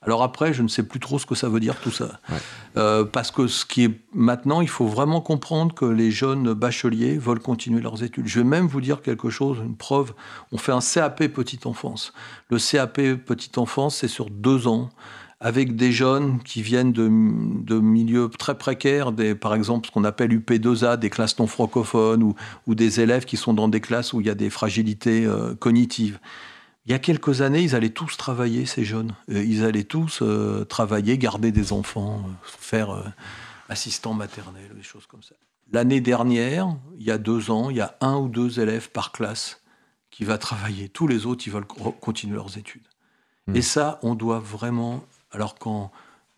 [0.08, 2.22] Alors après, je ne sais plus trop ce que ça veut dire tout ça.
[2.78, 7.18] Euh, parce que ce qui est maintenant, il faut vraiment comprendre que les jeunes bacheliers
[7.18, 8.26] veulent continuer leurs études.
[8.26, 10.14] Je vais même vous dire quelque chose, une preuve.
[10.54, 12.14] On fait un CAP petite enfance.
[12.50, 14.90] Le CAP petite enfance, c'est sur deux ans
[15.42, 20.32] avec des jeunes qui viennent de, milieux très précaires, des, par exemple ce qu'on appelle
[20.32, 22.34] UP2A, des classes non francophones,
[22.66, 25.54] ou, des élèves qui sont dans des classes où il y a des fragilités euh,
[25.54, 26.20] cognitives.
[26.88, 29.14] Il y a quelques années, ils allaient tous travailler, ces jeunes.
[29.30, 33.14] Euh, ils allaient tous euh, travailler, garder des enfants, euh, faire
[33.68, 35.36] assistant maternel, des choses comme ça.
[35.74, 39.12] L'année dernière, il y a deux ans, il y a un ou deux élèves par
[39.12, 39.62] classe
[40.12, 40.88] qui va travailler.
[40.88, 42.88] Tous les autres, ils veulent continuer leurs études.
[43.48, 43.58] Hmm.
[43.58, 45.04] Et ça, on doit vraiment.
[45.32, 45.92] Alors qu'en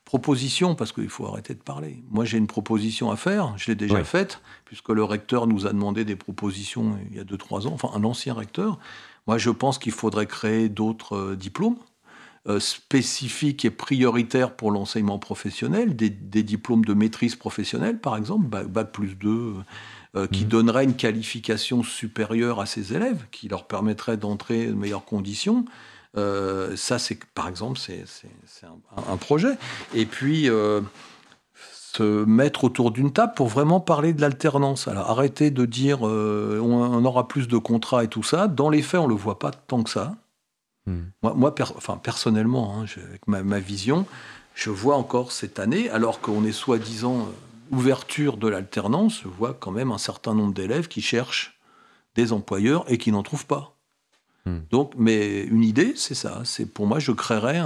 [0.04, 2.04] proposition, parce qu'il faut arrêter de parler.
[2.10, 5.70] Moi, j'ai une proposition à faire, je l'ai déjà faite, puisque le recteur nous a
[5.74, 8.80] demandé des propositions il y a deux, trois ans, enfin un ancien recteur.
[9.30, 11.78] Moi, je pense qu'il faudrait créer d'autres euh, diplômes
[12.48, 18.92] euh, spécifiques et prioritaires pour l'enseignement professionnel, des, diplômes de maîtrise professionnelle, par exemple, Bac,
[18.92, 19.54] plus 2,
[20.15, 20.48] euh, qui mmh.
[20.48, 25.63] donneraient une qualification supérieure à ces élèves, qui leur permettrait d'entrer de meilleures conditions.
[26.15, 28.04] ça, c'est par exemple, c'est
[28.65, 29.60] un, un, projet.
[29.94, 30.50] Et puis,
[31.93, 34.88] se mettre autour d'une table pour vraiment parler de l'alternance.
[34.88, 38.47] Alors arrêtez de dire euh, on, aura plus de contrats et tout ça.
[38.47, 40.15] Dans les faits, on ne le voit pas tant que ça.
[40.86, 41.06] Hmm.
[41.23, 44.06] Moi, moi enfin, personnellement, hein, avec ma, ma, vision,
[44.54, 49.56] je vois encore cette année, alors qu'on est soi-disant euh, ouverture de l'alternance, je vois
[49.60, 51.60] quand même un certain nombre d'élèves qui cherchent
[52.13, 53.79] des employeurs et qui n'en trouvent pas.
[54.50, 54.60] Hmm.
[54.72, 56.42] Donc, mais une idée, c'est ça.
[56.44, 57.62] C'est pour moi, je créerais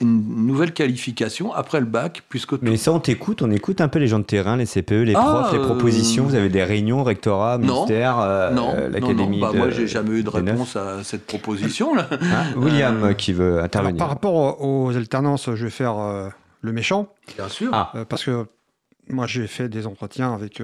[0.00, 2.60] une nouvelle qualification après le bac, puisque.
[2.62, 5.14] Mais ça, on t'écoute, on écoute un peu les gens de terrain, les CPE, les
[5.16, 6.24] ah, profs, les propositions.
[6.24, 9.40] Vous avez des réunions, rectorat, ministère, euh, non, l'académie.
[9.40, 12.08] Non, bah, moi, j'ai jamais eu de réponse à cette proposition là.
[12.10, 13.98] Ah, William euh, qui veut intervenir.
[13.98, 16.28] par rapport aux alternances, je vais faire euh,
[16.60, 17.08] le méchant.
[17.36, 17.70] Bien sûr.
[17.72, 17.92] Ah.
[18.08, 18.46] parce que
[19.10, 20.60] moi, j'ai fait des entretiens avec,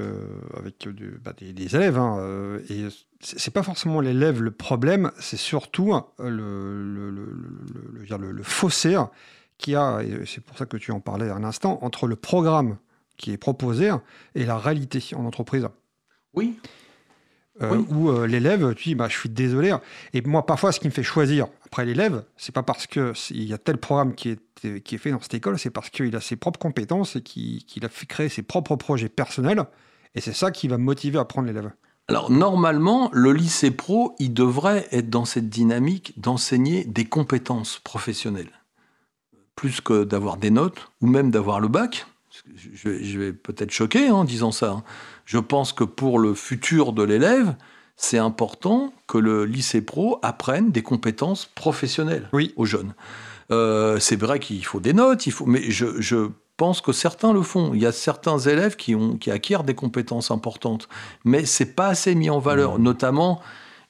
[0.59, 0.87] avec
[1.25, 2.19] bah, des, élèves, hein,
[2.69, 2.89] et
[3.25, 8.97] c'est pas forcément l'élève le problème, c'est surtout le, le, le, le, fossé
[9.59, 12.77] qu'il a, et c'est pour ça que tu en parlais un instant, entre le programme
[13.17, 13.91] qui est proposé
[14.35, 15.69] et la réalité en entreprise.
[16.35, 16.59] Oui.
[17.63, 19.73] Euh, Où euh, l'élève, tu dis, bah, je suis désolé.
[20.13, 23.53] Et moi, parfois, ce qui me fait choisir après l'élève, c'est pas parce qu'il y
[23.53, 26.21] a tel programme qui est, qui est fait dans cette école, c'est parce qu'il a
[26.21, 29.65] ses propres compétences et qu'il a fait créer ses propres projets personnels.
[30.17, 31.71] Et c'est ça qui va me motiver à prendre l'élève.
[32.09, 38.51] Alors normalement, le lycée pro, il devrait être dans cette dynamique d'enseigner des compétences professionnelles,
[39.57, 42.07] plus que d'avoir des notes ou même d'avoir le bac.
[42.57, 44.73] Je, vais peut-être choquer en disant ça.
[44.73, 44.85] Hein.
[45.25, 47.55] Je pense que pour le futur de l'élève,
[47.97, 52.95] c'est important que le lycée pro apprenne des compétences professionnelles aux jeunes.
[53.51, 57.33] Euh, c'est vrai qu'il faut des notes, il faut, mais je, je pense que certains
[57.33, 57.73] le font.
[57.75, 60.89] Il y a certains élèves qui, ont, qui acquièrent des compétences importantes,
[61.25, 62.83] mais c'est pas assez mis en valeur, mmh.
[62.83, 63.41] notamment.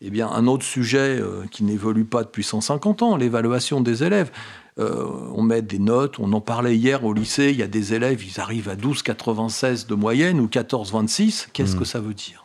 [0.00, 4.30] Eh bien, un autre sujet euh, qui n'évolue pas depuis 150 ans, l'évaluation des élèves.
[4.78, 7.94] Euh, on met des notes, on en parlait hier au lycée, il y a des
[7.94, 11.46] élèves, ils arrivent à 12,96 de moyenne ou 14,26.
[11.52, 11.78] Qu'est-ce mmh.
[11.78, 12.44] que ça veut dire?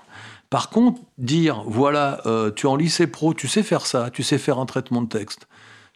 [0.49, 4.23] Par contre, dire, voilà, euh, tu es en lycée pro, tu sais faire ça, tu
[4.23, 5.47] sais faire un traitement de texte,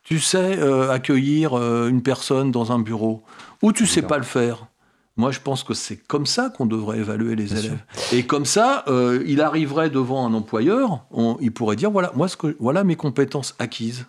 [0.03, 3.23] tu sais accueillir une personne dans un bureau,
[3.61, 4.67] ou tu sais pas le faire.
[5.15, 7.83] Moi, je pense que c'est comme ça qu'on devrait évaluer les élèves.
[8.11, 11.05] Et comme ça, euh, il arriverait devant un employeur,
[11.39, 14.07] il pourrait dire voilà, moi, ce que, voilà mes compétences acquises.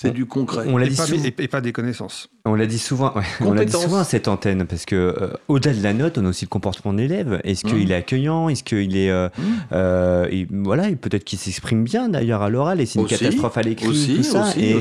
[0.00, 0.64] C'est du concret.
[0.68, 1.24] On l'a dit souvent.
[1.24, 2.28] Et, pas des connaissances.
[2.44, 3.12] On l'a dit souvent.
[3.40, 6.24] On l'a dit souvent à cette antenne parce que euh, au-delà de la note, on
[6.24, 7.40] a aussi le comportement de l'élève.
[7.44, 7.70] Est-ce mmh.
[7.70, 8.48] qu'il est accueillant?
[8.48, 9.42] Est-ce qu'il est, euh, mmh.
[9.72, 14.16] euh voilà, peut-être qu'il s'exprime bien d'ailleurs à l'oral et c'est une catastrophe à l'écrit,
[14.16, 14.52] tout ça.
[14.56, 14.78] et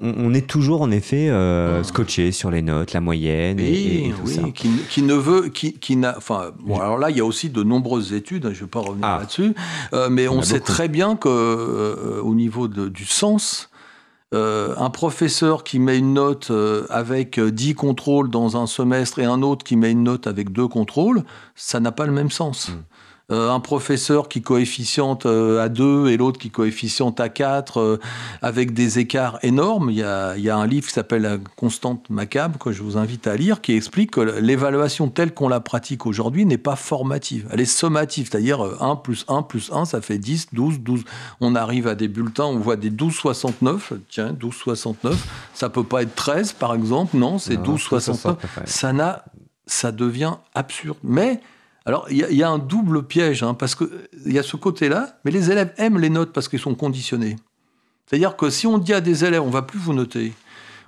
[0.00, 4.42] On, est toujours en effet euh, scotché sur les notes, la moyenne et, tout ça.
[4.54, 7.50] Qui, qui, ne veut, qui, qui n'a, enfin, bon, alors là, il y a aussi
[7.50, 8.46] de nombreuses études.
[8.46, 9.18] Hein, je ne vais pas revenir ah.
[9.20, 9.54] là-dessus,
[10.10, 13.69] mais on, sait très bien que au niveau de, du sens
[14.32, 19.24] euh, un professeur qui met une note euh, avec 10 contrôles dans un semestre et
[19.24, 21.24] un autre qui met une note avec deux contrôles,
[21.56, 22.68] ça n'a pas le même sens.
[22.68, 22.72] Mm.
[23.30, 28.00] Euh, un professeur qui coefficiente euh, à 2 et l'autre qui coefficiente à 4 euh,
[28.42, 29.90] avec des écarts énormes.
[29.90, 32.82] Il y a, il y a un livre qui s'appelle La constante macabre que je
[32.82, 36.74] vous invite à lire qui explique que l'évaluation telle qu'on la pratique aujourd'hui n'est pas
[36.74, 37.46] formative.
[37.52, 41.04] Elle est sommative, c'est-à-dire 1 plus 1 plus 1, ça fait 10, 12, 12.
[41.40, 43.92] On arrive à des bulletins, on voit des 12, 69.
[44.08, 45.50] Tiens, 12, 69.
[45.54, 48.36] Ça peut pas être 13 par exemple, non, c'est 12, 69.
[48.64, 49.24] Ça n'a,
[49.66, 50.98] ça devient absurde.
[51.04, 51.40] Mais
[51.90, 53.88] alors, il y, a un double piège, hein, parce qu'il
[54.26, 57.34] y a ce côté-là, mais les élèves aiment les notes parce qu'ils sont conditionnés.
[58.06, 60.32] C'est-à-dire que si on dit à des élèves, on va plus vous noter,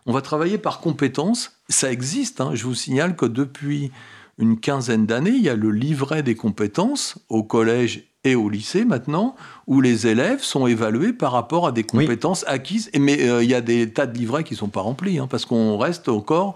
[0.07, 2.41] on va travailler par compétences, ça existe.
[2.41, 2.53] Hein.
[2.55, 3.91] Je vous signale que depuis
[4.39, 8.85] une quinzaine d'années, il y a le livret des compétences au collège et au lycée
[8.85, 9.35] maintenant,
[9.67, 12.93] où les élèves sont évalués par rapport à des compétences acquises.
[12.97, 15.27] Mais euh, il y a des tas de livrets qui ne sont pas remplis, hein,
[15.29, 16.55] parce qu'on reste encore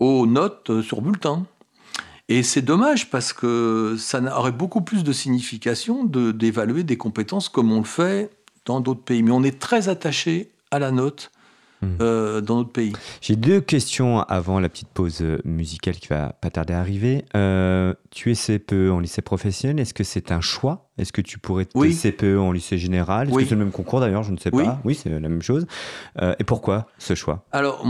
[0.00, 1.46] aux notes sur bulletin.
[2.28, 7.70] Et c'est dommage parce que ça aurait beaucoup plus de signification d'évaluer des compétences comme
[7.70, 8.30] on le fait
[8.64, 9.22] dans d'autres pays.
[9.22, 11.30] Mais on est très attaché à la note
[11.82, 11.86] hmm.
[12.00, 12.92] euh, dans notre pays.
[13.20, 17.24] J'ai deux questions avant la petite pause musicale qui va pas tarder à arriver.
[17.36, 20.90] Euh, tu es CPE en lycée professionnel, est-ce que c'est un choix?
[20.98, 23.28] Est-ce que tu pourrais être CPE en lycée général?
[23.28, 24.24] Est-ce que c'est le même concours d'ailleurs?
[24.24, 24.80] Je ne sais pas.
[24.84, 25.64] Oui, c'est la même chose.
[26.20, 27.44] Euh, et pourquoi ce choix?
[27.52, 27.86] Alors,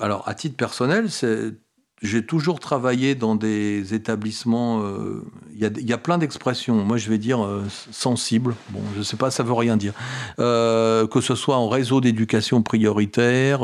[0.00, 1.52] alors, à titre personnel, c'est
[2.02, 4.82] j'ai toujours travaillé dans des établissements.
[4.82, 6.84] Euh, il y, a plein d'expressions.
[6.84, 7.62] Moi, je vais dire euh,
[7.92, 8.56] sensibles.
[8.70, 9.92] Bon, je ne sais pas, ça veut rien dire.
[10.40, 13.60] Euh, que ce soit en réseau d'éducation prioritaire,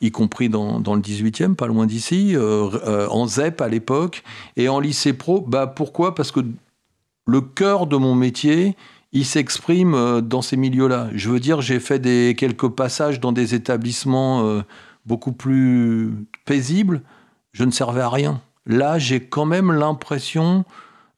[0.00, 4.24] y compris dans, le 18e, pas loin d'ici, en ZEP à l'époque,
[4.56, 5.40] et en lycée pro.
[5.40, 6.16] Bah, pourquoi?
[6.16, 6.40] Parce que
[7.26, 8.76] le cœur de mon métier,
[9.12, 11.10] il s'exprime dans ces milieux-là.
[11.14, 12.00] Je veux dire, j'ai fait
[12.34, 14.62] quelques passages dans des établissements
[15.06, 16.12] beaucoup plus
[16.44, 17.02] paisibles
[17.52, 18.40] je ne servais à rien.
[18.66, 20.64] Là, j'ai quand même l'impression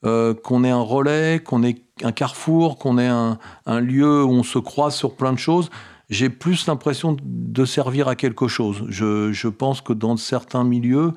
[0.04, 3.38] euh, qu'on est un relais, qu'on est un carrefour, qu'on est un,
[3.80, 5.70] lieu où on se croise sur plein de choses.
[6.10, 8.84] j'ai plus l'impression de servir à quelque chose.
[8.88, 11.12] Je, je pense que dans certains milieux,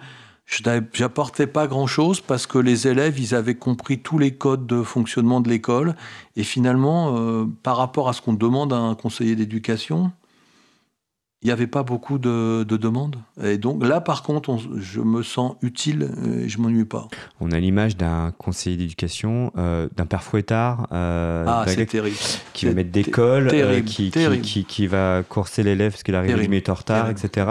[0.93, 5.41] j'apportais pas grand-chose parce que les élèves, ils avaient compris tous les codes de fonctionnement
[5.41, 5.95] de l'école.
[6.35, 10.11] Et finalement, euh, par rapport à ce qu'on demande à un conseiller d'éducation,
[11.47, 13.15] il n'y avait pas beaucoup de, demandes.
[13.41, 17.07] Et donc là, par contre, je me sens utile et je m'ennuie pas.
[17.39, 22.17] On a l'image d'un conseiller d'éducation, euh, d'un père fouettard, euh, ah, c'est terrible.
[22.51, 26.37] qui va mettre des cols, euh, qui, qui, qui, va courser l'élève parce qu'il arrive
[26.37, 27.47] du en retard, etc.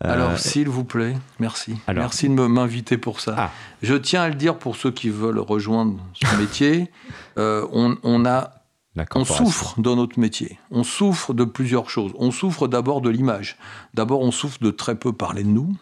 [0.00, 1.74] Alors, s'il vous plaît, merci.
[1.94, 3.34] merci de m'inviter pour ça.
[3.36, 3.50] Ah.
[3.82, 6.90] Je tiens à le dire pour ceux qui veulent rejoindre ce métier.
[7.36, 8.55] on, on a
[9.14, 10.58] on souffre dans notre métier.
[10.70, 12.12] On souffre de plusieurs choses.
[12.18, 13.56] On souffre d'abord de l'image.
[13.94, 15.74] D'abord, on souffre de très peu parler de nous.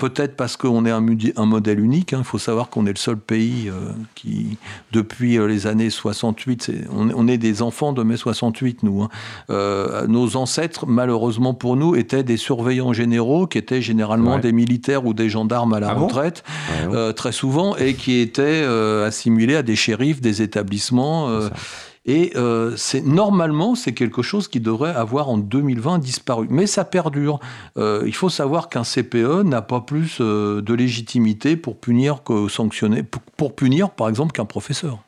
[0.00, 1.04] Peut-être parce qu'on est un,
[1.36, 2.12] un, modèle unique.
[2.12, 2.22] Il hein.
[2.24, 4.56] faut savoir qu'on est le seul pays euh, qui,
[4.92, 9.02] depuis euh, les années 68, on, est des enfants de mai 68, nous.
[9.02, 9.10] Hein.
[9.50, 15.04] Euh, nos ancêtres, malheureusement pour nous, étaient des surveillants généraux, qui étaient généralement des militaires
[15.04, 16.44] ou des gendarmes à la ah retraite,
[17.14, 18.64] très souvent, et qui étaient
[19.04, 21.28] assimilés à des shérifs des établissements.
[22.06, 26.46] Et euh, c'est normalement, c'est quelque chose qui devrait avoir en 2020 disparu.
[26.50, 27.40] Mais ça perdure.
[27.76, 32.48] Euh, il faut savoir qu'un CPE n'a pas plus euh, de légitimité pour punir que
[32.48, 34.98] sanctionner, pour, punir par exemple qu'un professeur.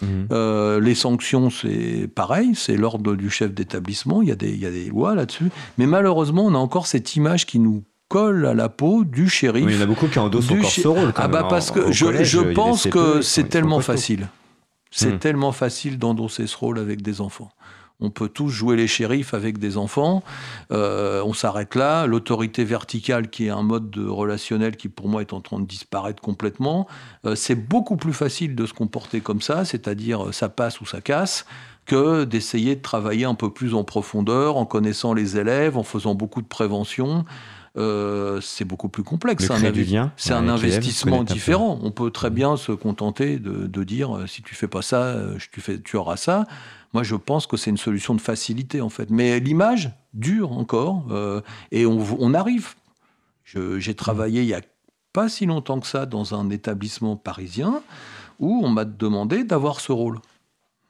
[0.00, 0.78] Mmh.
[0.80, 4.66] les sanctions, c'est pareil, c'est l'ordre du chef d'établissement, il, y a des, il y
[4.66, 5.50] a des lois là-dessus.
[5.76, 9.66] Mais malheureusement, on a encore cette image qui nous colle à la peau du shérif.
[9.68, 11.12] il y en a beaucoup qui endossent encore ce rôle.
[11.16, 14.28] ah bah parce que je, je pense que c'est tellement facile.
[14.90, 15.18] C'est hmm.
[15.18, 17.50] tellement facile d'endosser ce rôle avec des enfants.
[18.00, 20.22] On peut tous jouer les shérifs avec des enfants.
[20.70, 22.06] Euh, on s'arrête là.
[22.06, 25.66] L'autorité verticale, qui est un mode de relationnel qui pour moi est en train de
[25.66, 26.86] disparaître complètement,
[27.24, 30.86] euh, c'est beaucoup plus facile de se comporter comme ça, c'est-à-dire euh, ça passe ou
[30.86, 31.44] ça casse,
[31.86, 36.14] que d'essayer de travailler un peu plus en profondeur, en connaissant les élèves, en faisant
[36.14, 37.24] beaucoup de prévention.
[37.76, 39.44] Euh, c'est beaucoup plus complexe.
[39.44, 41.78] C'est un, investissement différent.
[41.82, 45.38] On peut très bien se contenter de, dire euh, si tu fais pas ça, euh,
[45.52, 46.46] tu, fais, tu auras ça.
[46.94, 49.10] Moi, je pense que c'est une solution de facilité en fait.
[49.10, 51.06] Mais l'image dure encore
[51.70, 52.74] et on, on arrive.
[53.44, 54.62] J'ai travaillé il y a
[55.12, 57.82] pas si longtemps que ça dans un établissement parisien
[58.38, 60.20] où on m'a demandé d'avoir ce rôle.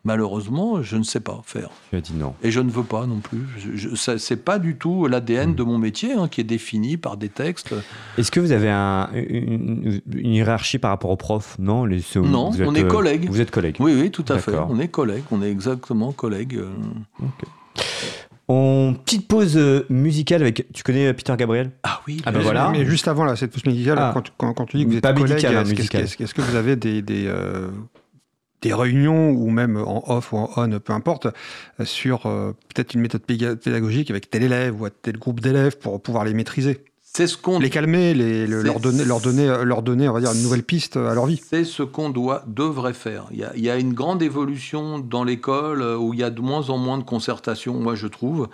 [0.04, 1.70] Malheureusement, je ne sais pas faire.
[1.90, 2.34] Tu as dit non.
[2.42, 3.40] Et je ne veux pas non plus.
[3.96, 7.28] Ce n'est pas du tout l'ADN de mon métier hein, qui est défini par des
[7.28, 7.74] textes.
[8.16, 11.56] Est-ce que vous avez une, hiérarchie par rapport aux profs?
[11.58, 13.28] Non, les, non on est euh, collègues.
[13.28, 14.54] Vous êtes collègues Oui, oui, tout à fait.
[14.54, 15.24] On est collègues.
[15.32, 16.56] On est exactement collègues.
[16.56, 16.70] Euh.
[18.46, 20.72] On petite pause euh, musicale avec.
[20.72, 21.72] Tu connais Peter Gabriel?
[21.82, 22.22] Ah oui.
[22.24, 22.70] Ah ben voilà.
[22.70, 24.14] Mais juste avant là, cette pause musicale, ah.
[24.38, 27.28] quand, tu dis que vous êtes collègues, est-ce que, vous avez des, des
[28.66, 31.28] réunions ou même en off ou en on, peu importe,
[31.84, 36.24] sur euh, peut-être une méthode pédagogique avec tel élève ou tel groupe d'élèves pour pouvoir
[36.24, 36.84] les maîtriser.
[37.02, 40.32] C'est ce qu'on les calmer, les, leur donner, leur donner, leur donner, on va dire,
[40.32, 41.40] une nouvelle piste à leur vie.
[41.42, 43.24] C'est ce qu'on doit, devrait faire.
[43.30, 46.22] Il y, a, il y a une grande évolution dans l'école euh, où il y
[46.22, 48.48] a de moins en moins de concertation, moi je trouve.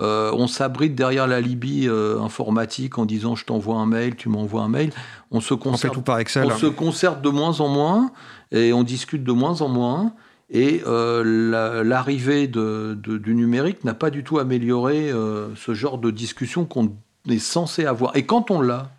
[0.00, 4.62] Euh, on s'abrite derrière la Libye informatique en disant je t'envoie un mail, tu m'envoies
[4.62, 4.90] un mail.
[5.30, 6.46] On se concerte, tout par Excel.
[6.46, 8.10] On se concerte de moins en moins
[8.52, 10.12] et on discute de moins en moins.
[10.50, 16.64] Et euh, l'arrivée du numérique n'a pas du tout amélioré euh, ce genre de discussion
[16.64, 16.96] qu'on
[17.28, 18.16] est censé avoir.
[18.16, 18.90] Et quand on l'a,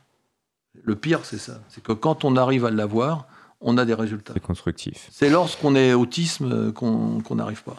[0.84, 3.28] le pire c'est ça, c'est que quand on arrive à l'avoir,
[3.62, 4.34] on a des résultats.
[4.34, 5.08] C'est constructif.
[5.12, 7.76] C'est lorsqu'on est autisme qu'on n'arrive pas.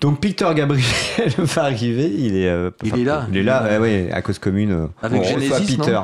[0.00, 0.84] Donc Peter Gabriel
[1.38, 3.26] va arriver, il est, euh, il est là.
[3.32, 4.70] Il est là, ouais, à cause commune.
[4.70, 6.00] Euh, Avec Genesis, Peter.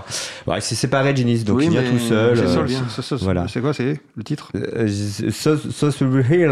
[0.49, 2.37] Ouais, c'est séparé Genesis, donc il vient tout seul.
[2.37, 3.47] C'est euh, voilà.
[3.61, 4.89] quoi, c'est le titre euh,
[5.31, 6.49] Sauce Hill,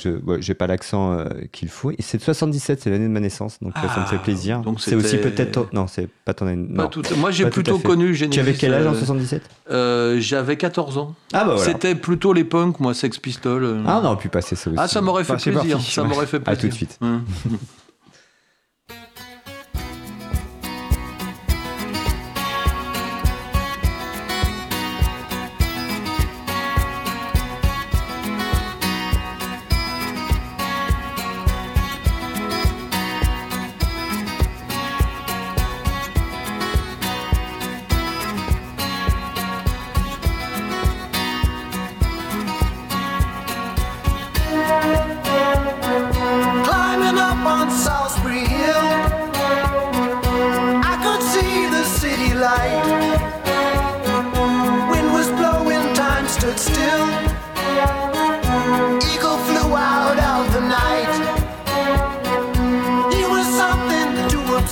[0.00, 1.16] je j'ai pas l'accent
[1.52, 1.92] qu'il faut.
[2.00, 4.62] C'est de 77, c'est l'année de ma naissance, donc ça me fait ah, plaisir.
[4.78, 6.66] C'est aussi peut-être non, c'est pas ton année.
[6.68, 8.30] Non, Moi j'ai plutôt connu Genesis.
[8.30, 9.42] Tu avais quel âge en 77
[10.18, 11.14] J'avais 14 ans.
[11.32, 11.62] Ah bah voilà.
[11.62, 13.84] C'était plutôt les punks, moi, Sex Pistols.
[13.86, 14.80] Ah non, puis passer ça aussi.
[14.82, 15.80] Ah ça m'aurait fait plaisir.
[15.80, 16.98] Ça m'aurait fait plaisir tout de suite.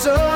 [0.04, 0.33] so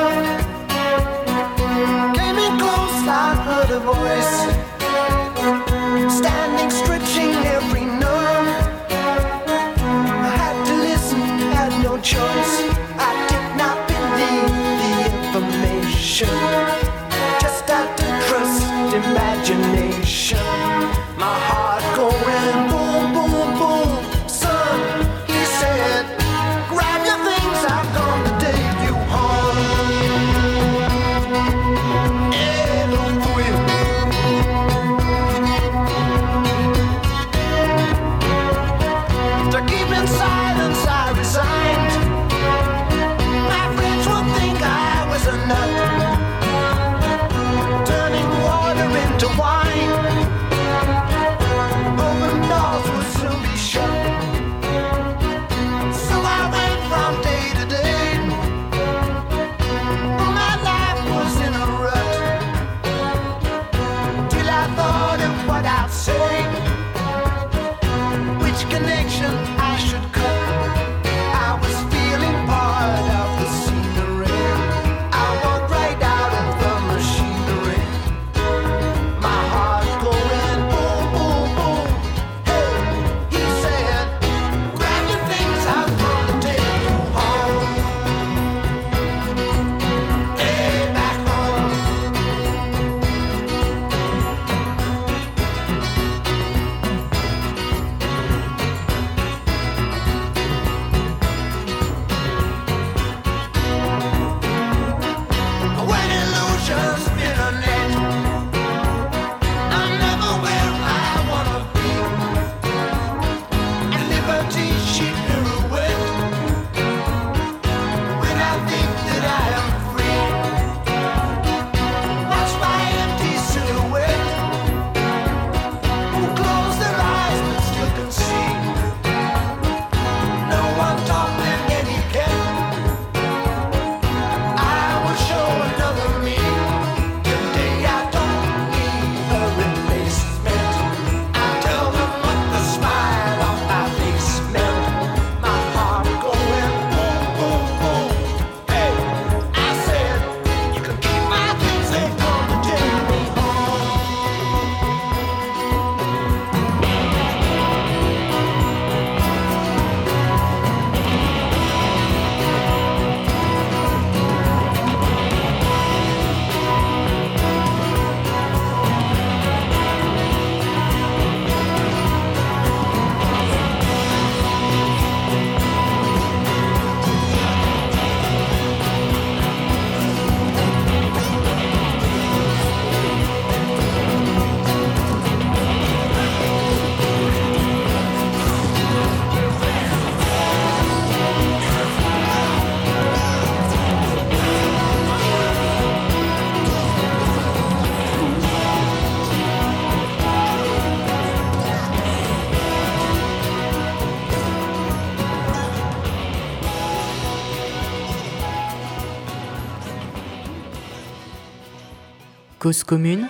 [212.59, 213.27] Cause commune,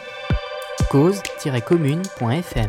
[0.89, 2.67] cause-commune.fm.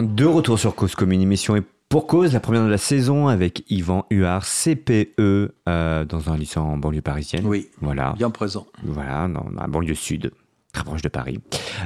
[0.00, 3.64] De retour sur Cause Commune, émission et pour cause, la première de la saison avec
[3.70, 7.46] Yvan Huard, CPE, euh, dans un lycée en banlieue parisienne.
[7.46, 8.66] Oui, Voilà, bien présent.
[8.82, 10.32] voilà, dans la banlieue sud,
[10.72, 11.38] très proche de Paris.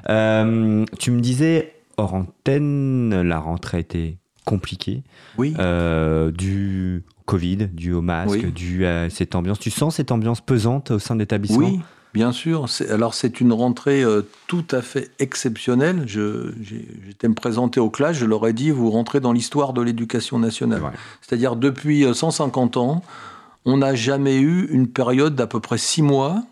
[0.08, 5.02] Euh, tu me disais, hors antenne, la rentrée était compliquée,
[5.36, 5.54] Oui.
[5.58, 8.50] euh, du Covid, dû au masque, Oui.
[8.52, 9.58] dû à cette ambiance.
[9.58, 11.68] Tu sens cette ambiance pesante au sein de l'établissement?
[11.68, 11.80] Oui,
[12.14, 12.66] bien sûr.
[12.90, 16.04] Alors, c'est une rentrée euh, tout à fait exceptionnelle.
[16.06, 20.38] J'étais me présenter aux classes, je leur ai dit, vous rentrez dans l'histoire de l'éducation
[20.38, 20.82] nationale.
[20.82, 20.90] Ouais.
[21.20, 23.02] C'est-à-dire, depuis euh, 150 ans,
[23.64, 26.42] on n'a jamais eu une période d'à peu près six mois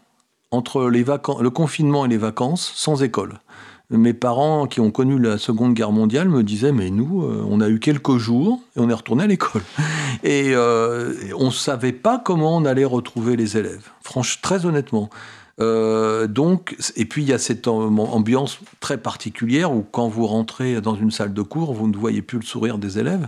[0.51, 3.41] entre les le confinement et les vacances sans école.
[3.89, 7.61] Mes parents qui ont connu la Seconde Guerre mondiale me disaient mais nous euh, on
[7.61, 9.63] a eu quelques jours et on est retourné à l'école
[10.25, 13.89] et euh, on ne savait pas comment on allait retrouver les élèves.
[14.03, 15.09] Franchement, très honnêtement.
[15.59, 20.27] Euh, donc, et puis il y a cette am- ambiance très particulière où quand vous
[20.27, 23.27] rentrez dans une salle de cours, vous ne voyez plus le sourire des élèves.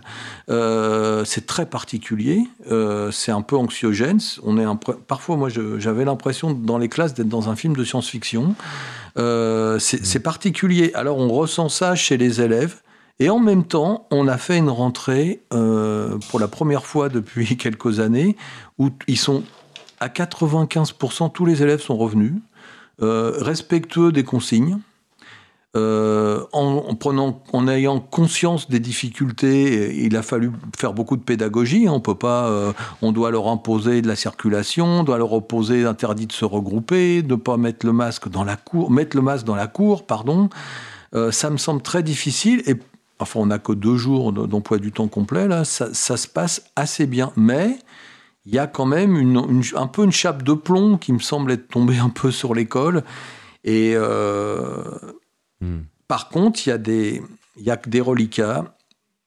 [0.50, 4.18] Euh, c'est très particulier, euh, c'est un peu anxiogène.
[4.42, 4.66] On est
[5.06, 5.48] parfois, moi,
[5.78, 8.54] j'avais l'impression dans les classes d'être dans un film de science-fiction.
[9.16, 10.92] C'est particulier.
[10.94, 12.82] Alors, on ressent ça chez les élèves.
[13.20, 17.98] Et en même temps, on a fait une rentrée pour la première fois depuis quelques
[18.00, 18.36] années
[18.78, 19.42] où ils sont
[20.00, 22.34] à 95%, tous les élèves sont revenus,
[23.02, 24.78] euh, respectueux des consignes.
[25.76, 31.22] Euh, en, en prenant, en ayant conscience des difficultés, il a fallu faire beaucoup de
[31.22, 31.88] pédagogie.
[31.88, 32.72] On peut pas, euh,
[33.02, 37.22] on doit leur imposer de la circulation, on doit leur opposer interdit de se regrouper,
[37.22, 40.06] de ne pas mettre le masque dans la cour, mettre le masque dans la cour,
[40.06, 40.48] pardon.
[41.30, 42.62] Ça me semble très difficile
[43.18, 46.28] enfin on n'a que deux jours de- d'emploi du temps complet là, ça, ça se
[46.28, 47.78] passe assez bien, mais
[48.48, 51.18] il y a quand même une, une- un peu une chape de plomb qui me
[51.18, 53.04] semble être tombée un peu sur l'école
[53.64, 54.84] et euh,
[55.60, 55.80] Hmm.
[56.06, 57.20] par contre, il y a des,
[57.56, 58.76] il y a que des reliquats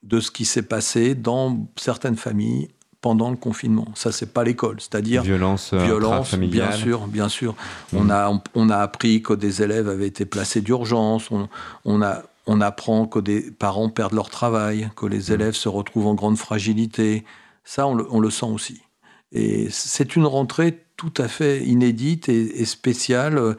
[0.01, 2.69] de ce qui s'est passé dans certaines familles
[3.01, 3.89] pendant le confinement.
[3.95, 7.53] Ça, c'est pas l'école, c'est-à-dire Violence, euh, violence, bien sûr, bien sûr.
[7.93, 11.29] On a, on, on a appris que des élèves avaient été placés d'urgence.
[11.31, 11.49] On,
[11.83, 16.07] on a, on apprend que des parents perdent leur travail, que les élèves se retrouvent
[16.07, 17.25] en grande fragilité.
[17.65, 18.81] Ça, on le, on le sent aussi.
[19.31, 23.55] Et c'est une rentrée tout à fait inédite et, spéciale,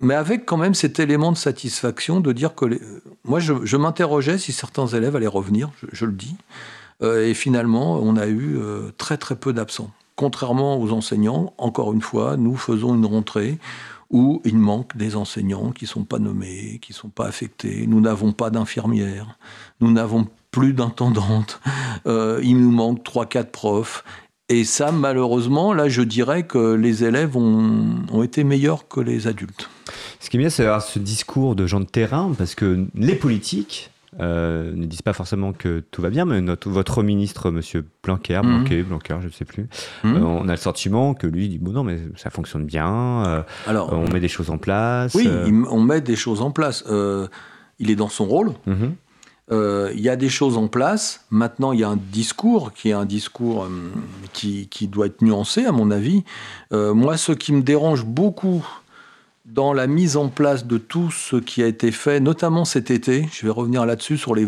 [0.00, 2.80] mais avec quand même cet élément de satisfaction de dire que
[3.24, 6.36] moi, je, m'interrogeais si certains élèves allaient revenir, je, je le dis,
[7.02, 9.90] Euh, et finalement, on a eu euh, très très peu d'absents.
[10.16, 13.58] Contrairement aux enseignants, encore une fois, nous faisons une rentrée
[14.10, 17.86] où il manque des enseignants qui ne sont pas nommés, qui ne sont pas affectés.
[17.86, 19.38] Nous n'avons pas d'infirmières,
[19.80, 21.60] nous n'avons plus d'intendante,
[22.06, 24.04] Euh, il nous manque 3-4 profs.
[24.52, 29.28] Et ça, malheureusement, là, je dirais que les élèves ont, ont été meilleurs que les
[29.28, 29.70] adultes.
[30.18, 33.14] Ce qui est bien, c'est d'avoir ce discours de gens de terrain, parce que les
[33.14, 37.86] politiques euh, ne disent pas forcément que tout va bien, mais notre, votre ministre, Monsieur
[38.02, 38.48] Blanquer, Mhm.
[38.58, 39.68] Blanquer, Blanquer, je ne sais plus,
[40.02, 40.16] Mhm.
[40.16, 43.42] euh, on a le sentiment que lui dit bon non, mais ça fonctionne bien, euh,
[43.68, 45.14] Alors, on met des choses en place.
[45.14, 46.84] oui, il- on met des choses en place.
[47.78, 48.50] Il est dans son rôle.
[48.66, 48.94] mhm.
[49.52, 51.24] Euh, il y a des choses en place.
[51.30, 53.68] Maintenant, il y a un discours qui est un discours euh,
[54.32, 56.24] qui, qui doit être nuancé, à mon avis.
[56.72, 58.64] Euh, moi, ce qui me dérange beaucoup
[59.46, 63.28] dans la mise en place de tout ce qui a été fait, notamment cet été,
[63.32, 64.46] je vais revenir là-dessus sur les,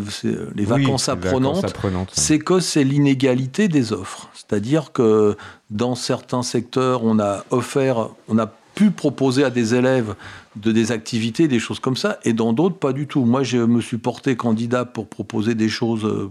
[0.54, 2.10] les vacances Oui, apprenantes, vacances apprenantes.
[2.12, 4.28] c'est que c'est l'inégalité des offres.
[4.34, 5.36] C'est-à-dire que
[5.70, 10.14] dans certains secteurs, on a offert, on a pu proposer à des élèves
[10.56, 13.24] de des activités, des choses comme ça, et dans d'autres, pas du tout.
[13.24, 16.30] Moi, je me suis porté candidat pour proposer des choses euh,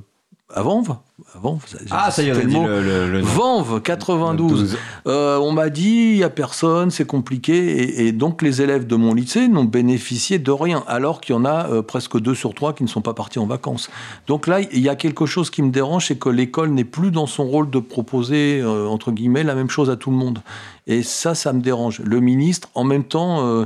[0.54, 0.96] à Vanves.
[1.36, 3.20] À Vanves, Ah, ça y est, dit le le, le.
[3.22, 4.60] Vanves, 92.
[4.72, 4.78] 12.
[5.08, 7.54] Euh, on m'a dit, il n'y a personne, c'est compliqué.
[7.56, 11.38] Et, et donc, les élèves de mon lycée n'ont bénéficié de rien, alors qu'il y
[11.38, 13.90] en a euh, presque deux sur trois qui ne sont pas partis en vacances.
[14.28, 17.12] Donc là, il y a quelque chose qui me dérange, c'est que l'école n'est plus
[17.12, 20.42] dans son rôle de proposer, euh, entre guillemets, la même chose à tout le monde.
[20.88, 22.02] Et ça, ça me dérange.
[22.02, 23.66] Le ministre, en même temps,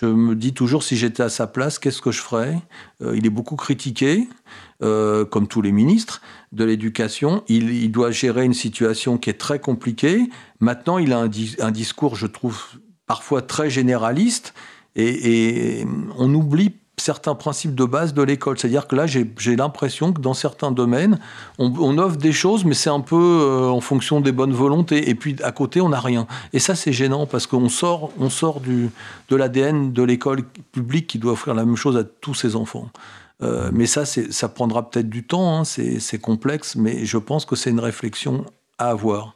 [0.00, 2.56] je me dis toujours, si j'étais à sa place, qu'est-ce que je ferais?
[3.02, 4.26] Euh, Il est beaucoup critiqué,
[4.82, 6.22] euh, comme tous les ministres
[6.52, 7.44] de l'éducation.
[7.48, 10.30] Il, doit gérer une situation qui est très compliquée.
[10.60, 12.58] Maintenant, il a un discours, je trouve,
[13.06, 14.54] parfois très généraliste,
[14.96, 15.86] et, et
[16.16, 16.72] on oublie
[17.02, 18.58] certains principes de base de l'école.
[18.58, 21.18] C'est-à-dire que là, j'ai l'impression que dans certains domaines,
[21.58, 25.10] on, offre des choses, mais c'est un peu euh, en fonction des bonnes volontés.
[25.10, 26.26] Et puis, à côté, on n'a rien.
[26.52, 28.90] Et ça, c'est gênant parce qu'on sort, on sort du,
[29.28, 32.88] de l'ADN de l'école publique qui doit offrir la même chose à tous ses enfants.
[33.42, 37.56] Euh, mais ça, ça prendra peut-être du temps, hein, c'est complexe, mais je pense que
[37.56, 38.44] c'est une réflexion
[38.78, 39.34] à avoir.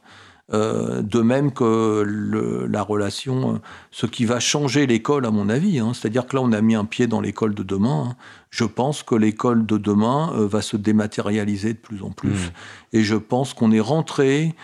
[0.53, 3.57] Euh, de même que le- la relation, euh,
[3.91, 6.73] ce qui va changer l'école, à mon avis, hein, c'est-à-dire que là, on a mis
[6.75, 8.11] un pied dans l'école de demain.
[8.11, 8.15] hein.
[8.49, 12.29] Je pense que l'école de demain euh, va se dématérialiser de plus en plus.
[12.29, 12.93] Mmh.
[12.93, 14.55] Et je pense qu'on est rentré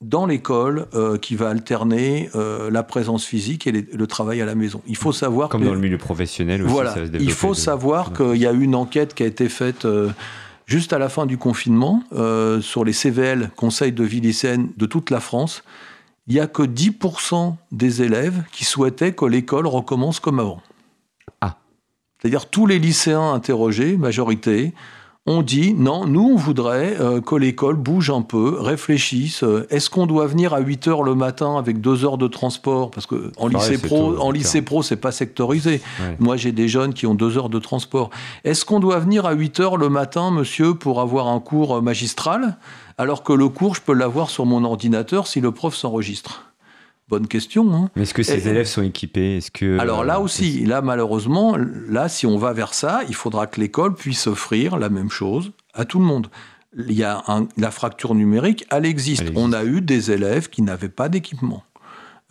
[0.00, 4.44] dans l'école euh, qui va alterner euh, la présence physique et les- le travail à
[4.44, 4.82] la maison.
[4.88, 6.94] Il faut savoir Comme que- dans le milieu professionnel aussi, voilà.
[6.94, 9.26] ça va se Il faut de- savoir qu'il y a eu une enquête qui a
[9.26, 10.10] été faite euh,
[10.66, 14.86] juste à la fin du confinement euh, sur les CVL, conseils de vie lycéenne de
[14.86, 15.62] toute la France.
[16.26, 20.62] Il n'y a que 10% des élèves qui souhaitaient que l'école recommence comme avant.
[21.40, 21.56] Ah.
[22.18, 24.72] C'est-à-dire tous les lycéens interrogés, majorité,
[25.26, 29.44] ont dit non, nous on voudrait euh, que l'école bouge un peu, réfléchisse.
[29.44, 32.90] euh, Est-ce qu'on doit venir à 8 heures le matin avec 2 heures de transport?
[32.90, 34.64] Parce que en lycée pro, tôt, en 8 lycée heures.
[34.64, 35.80] pro, c'est pas sectorisé.
[36.00, 36.16] Ouais.
[36.18, 38.10] Moi, j'ai des jeunes qui ont 2 heures de transport.
[38.44, 41.80] Est-ce qu'on doit venir à 8 heures le matin, monsieur, pour avoir un cours euh,
[41.80, 42.56] magistral,
[42.98, 46.51] alors que le cours, je peux l'avoir sur mon ordinateur si le prof s'enregistre?
[47.08, 47.72] Bonne question.
[47.74, 49.36] Hein Mais est-ce que ces Et- élèves sont équipés?
[49.36, 51.56] Est-ce que alors là euh, aussi, là malheureusement,
[51.88, 55.52] là si on va vers ça, il faudra que l'école puisse offrir la même chose
[55.74, 56.28] à tout le monde.
[56.88, 59.20] Il y a un- la fracture numérique, elle existe.
[59.22, 59.44] Elle existe.
[59.46, 61.64] On a eu des élèves qui n'avaient pas d'équipement.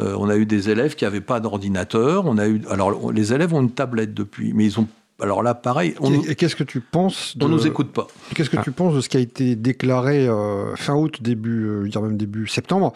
[0.01, 2.25] Euh, on a eu des élèves qui n'avaient pas d'ordinateur.
[2.25, 4.87] On a eu, alors les élèves ont une tablette depuis, mais ils ont
[5.21, 8.07] alors là, pareil, on, Et- qu'est-ce que tu penses de, on nous écoute pas.
[8.35, 8.63] Qu'est-ce que Ah.
[8.63, 12.17] tu penses de ce qui a été déclaré euh, fin août, début, euh, dire même
[12.17, 12.93] début septembre,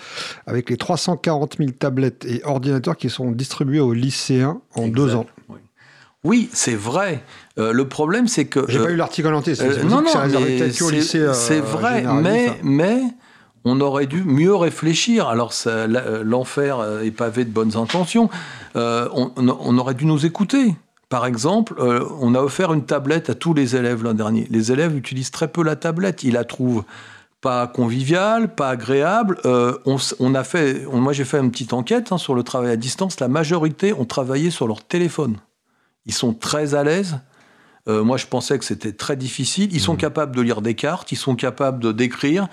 [0.48, 5.26] avec les 340 000 tablettes et ordinateurs qui sont distribués aux lycéens en deux ans?
[6.24, 7.22] Oui, c'est vrai.
[7.60, 8.66] Euh, le problème, c'est que.
[8.68, 10.10] J'ai pas eu l'article en entier, c'est non, non,
[11.34, 13.02] c'est- vrai, mais, mais
[13.64, 15.28] on aurait dû mieux réfléchir.
[15.28, 15.54] Alors,
[16.24, 18.30] l'enfer est pavé de bonnes intentions.
[18.74, 20.76] On, on- on aurait dû nous écouter.
[21.10, 24.48] Par exemple, euh, on a offert une tablette à tous les élèves l'an dernier.
[24.50, 26.24] Les élèves utilisent très peu la tablette.
[26.24, 26.84] Ils la trouvent
[27.42, 29.38] pas conviviale, pas agréable.
[29.46, 32.72] Euh, on, a fait, on- moi j'ai fait une petite enquête hein, sur le travail
[32.72, 33.20] à distance.
[33.20, 35.38] La majorité ont travaillé sur leur téléphone.
[36.08, 37.20] Ils sont très à l'aise.
[37.88, 39.70] Euh, moi, je pensais que c'était très difficile.
[39.72, 42.48] Ils sont capables de lire des cartes, ils sont capables de d'écrire.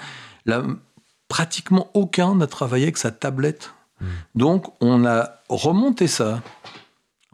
[1.29, 3.73] Pratiquement aucun n'a travaillé avec sa tablette.
[4.35, 6.43] Donc, on a remonté ça.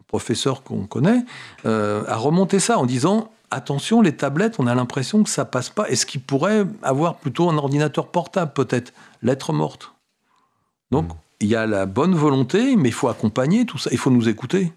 [0.09, 1.23] Professeur qu'on connaît
[1.65, 5.69] euh, a remonté ça en disant attention, les tablettes, on a l'impression que ça passe
[5.69, 5.87] pas.
[5.87, 8.91] Est-ce qu'il pourrait avoir plutôt un ordinateur portable, peut-être?
[9.21, 9.93] Lettre morte.
[10.91, 13.89] Donc, il y a la bonne volonté, mais il faut accompagner tout ça.
[13.93, 14.73] Il faut nous écouter.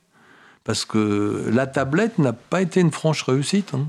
[0.65, 3.75] Parce que la tablette n'a pas été une franche réussite.
[3.75, 3.87] hein.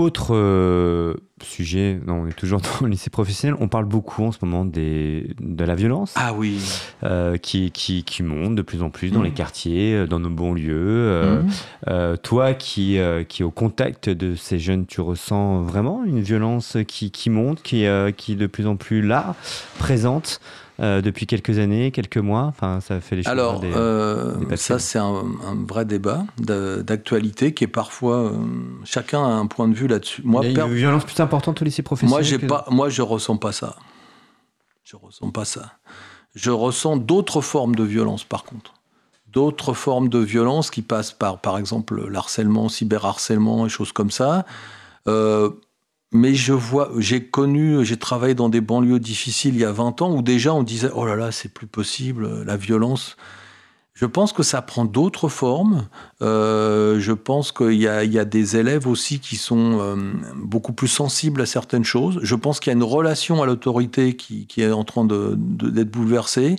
[0.00, 4.32] Autre euh, sujet, non, on est toujours dans le lycée professionnel, on parle beaucoup en
[4.32, 6.58] ce moment des, de la violence Ah oui.
[7.04, 9.24] euh, qui, qui, qui monte de plus en plus dans Mhm.
[9.26, 11.42] les quartiers, euh, dans nos banlieues.
[11.88, 16.20] euh, toi qui, euh, qui est au contact de ces jeunes, tu ressens vraiment une
[16.20, 19.34] violence qui, qui monte, qui, euh, qui est de plus en plus là,
[19.78, 20.40] présente
[20.80, 23.30] euh, depuis quelques années, quelques mois Enfin, ça fait les choses.
[23.32, 28.16] Alors, des- euh, des ça, c'est un, un vrai débat d'actualité qui est parfois.
[28.16, 28.30] euh,
[28.84, 30.22] chacun a un point de vue là-dessus.
[30.24, 32.64] Moi, Il y a une violence plus importante au lycée professionnel moi, j'ai que- pas,
[32.70, 33.76] moi, je ressens pas ça.
[34.84, 35.72] Je ressens pas ça.
[36.34, 38.74] Je ressens d'autres formes de violence, par contre.
[39.28, 44.44] D'autres formes de violence qui passent par, par exemple, l'harcèlement, cyberharcèlement et choses comme ça.
[45.08, 45.50] Euh,
[46.12, 50.02] mais je vois, j'ai connu, j'ai travaillé dans des banlieues difficiles il y a 20
[50.02, 53.16] ans où déjà on disait oh là là, c'est plus possible, la violence.
[54.00, 55.86] Je pense que ça prend d'autres formes.
[56.22, 59.96] Euh, je pense qu'il y, y a des élèves aussi qui sont euh,
[60.36, 62.18] beaucoup plus sensibles à certaines choses.
[62.22, 66.56] Je pense qu'il y a une relation à l'autorité qui, est en train d'être bouleversée.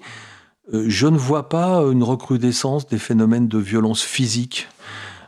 [0.72, 4.68] Euh, je ne vois pas une recrudescence des phénomènes de violence physique.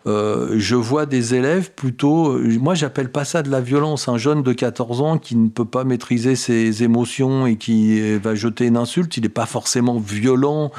[0.05, 4.17] Euh, je vois des élèves plutôt, euh, moi j'appelle pas ça de la violence, un
[4.17, 8.35] jeune de 14 ans qui ne peut pas maîtriser ses émotions et qui euh, va
[8.35, 10.71] jeter une insulte, il n'est pas forcément violent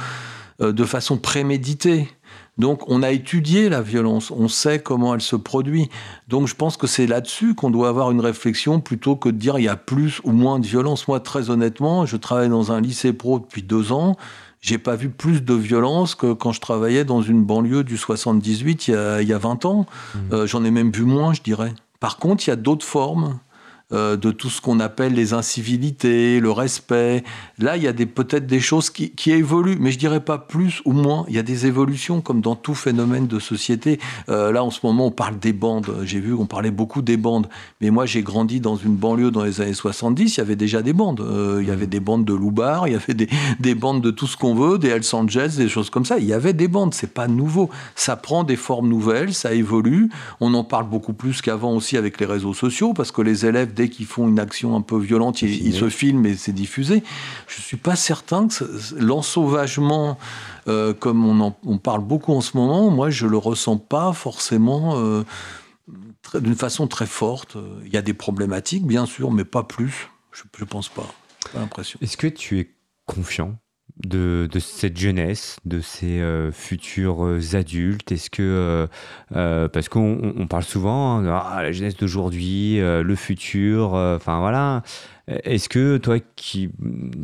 [0.61, 2.09] de façon préméditée.
[2.57, 5.89] Donc on a étudié la violence, on sait comment elle se produit.
[6.29, 9.59] Donc je pense que c'est là-dessus qu'on doit avoir une réflexion plutôt que de dire
[9.59, 11.09] il y a plus ou moins de violence.
[11.09, 14.17] Moi très honnêtement, je travaille dans un lycée pro depuis deux ans.
[14.61, 18.89] J'ai pas vu plus de violence que quand je travaillais dans une banlieue du 78
[18.89, 19.87] il y a, il y a 20 ans.
[20.33, 21.75] Euh, J'en ai même vu moins, je dirais.
[22.01, 23.39] Par contre, il y a d'autres formes
[23.93, 27.23] euh, de tout ce qu'on appelle les incivilités, le respect.
[27.59, 30.81] Là, il y a peut-être des choses qui, qui évoluent, mais je dirais pas plus
[30.87, 31.27] ou moins.
[31.29, 34.01] Il y a des évolutions comme dans tout phénomène de société.
[34.31, 35.95] Euh, là, en ce moment, on parle des bandes.
[36.05, 37.47] J'ai vu qu'on parlait beaucoup des bandes.
[37.83, 40.35] Mais moi, j'ai grandi dans une banlieue dans les années 70.
[40.35, 41.21] Il y avait déjà des bandes.
[41.21, 43.29] Euh, il y avait des bandes de Loubar, il y avait des,
[43.61, 46.19] des bandes de tout ce qu'on veut, des Hells Angels, des choses comme ça.
[46.19, 46.95] Il y avait des bandes.
[46.95, 47.69] C'est pas nouveau.
[47.97, 50.09] Ça prend des formes nouvelles, ça évolue.
[50.41, 53.74] On en parle beaucoup plus qu'avant aussi avec les réseaux sociaux parce que les élèves,
[53.75, 57.03] dès qu'ils font une action un peu violente, ils, ils se filment et c'est diffusé.
[57.49, 58.65] Je suis pas certain que
[58.97, 60.19] l'ensauvagement,
[60.69, 64.13] euh, comme on, en- on parle beaucoup en ce moment, moi je le ressens pas
[64.13, 65.23] forcément euh,
[66.35, 67.57] d'une façon très forte.
[67.85, 70.09] Il y a des problématiques, bien sûr, mais pas plus.
[70.33, 71.07] Je, je pense pas.
[71.53, 71.99] Pas l'impression.
[72.03, 72.75] Est-ce que tu es
[73.07, 73.57] confiant
[74.03, 78.11] de, de cette jeunesse, de ces euh, futurs euh, adultes?
[78.13, 78.87] Est-ce que
[79.37, 83.15] euh, parce qu'on on- on parle souvent hein, de ah, la jeunesse d'aujourd'hui, euh, le
[83.15, 84.83] futur, enfin voilà.
[85.27, 86.69] Est-ce que toi qui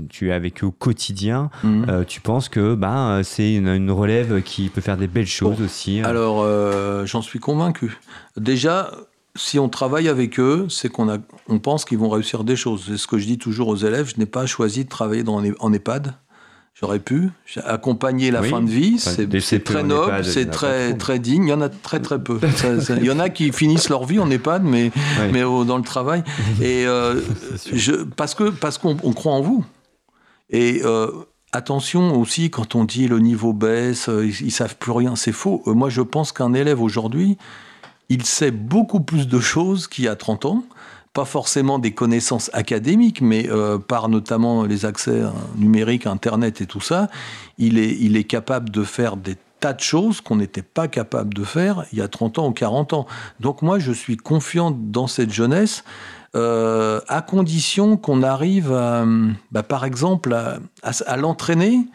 [0.09, 4.41] tu es avec eux au quotidien, euh, tu penses que bah, c'est une, une relève
[4.43, 6.05] qui peut faire des belles choses aussi hein?
[6.05, 6.47] Alors,
[7.05, 7.99] j'en suis convaincu.
[8.39, 8.91] Déjà,
[9.37, 11.19] si on travaille avec eux, c'est qu'on a,
[11.49, 12.85] on pense qu'ils vont réussir des choses.
[12.87, 14.11] C'est ce que je dis toujours aux élèves.
[14.15, 16.15] Je n'ai pas choisi de travailler dans, en EHPAD.
[16.75, 17.29] J'aurais pu.
[17.45, 18.49] J'ai accompagné la Oui.
[18.49, 18.95] fin de vie.
[18.97, 19.11] Enfin,
[19.41, 21.45] C'est très noble, c'est très, très digne.
[21.47, 22.39] Il y en a très très peu.
[22.57, 24.91] Ça- ça- il y en a qui finissent leur vie en EHPAD, mais,
[25.31, 26.23] mais au- dans le travail.
[26.63, 27.21] Et euh,
[27.73, 29.63] je, parce que parce qu'on on croit en vous.
[30.49, 31.11] Et euh,
[31.53, 35.33] attention aussi quand on dit le niveau baisse, euh, ils, ils savent plus rien, c'est
[35.33, 35.63] faux.
[35.67, 37.37] Moi, je pense qu'un élève aujourd'hui,
[38.09, 40.65] il sait beaucoup plus de choses qu'il y a 30 ans.
[41.13, 46.67] Pas forcément des connaissances académiques, mais euh, par notamment les accès euh, numériques, Internet et
[46.67, 47.09] tout ça,
[47.59, 51.35] il est, il est capable de faire des tas de choses qu'on n'était pas capable
[51.35, 53.07] de faire il y a 30 ans ou 40 ans.
[53.41, 55.85] Donc moi, je suis confiant dans cette jeunesse,
[56.37, 59.05] euh, à condition qu'on arrive, à,
[59.51, 60.35] bah, par exemple,
[60.83, 61.87] à l'entraîner,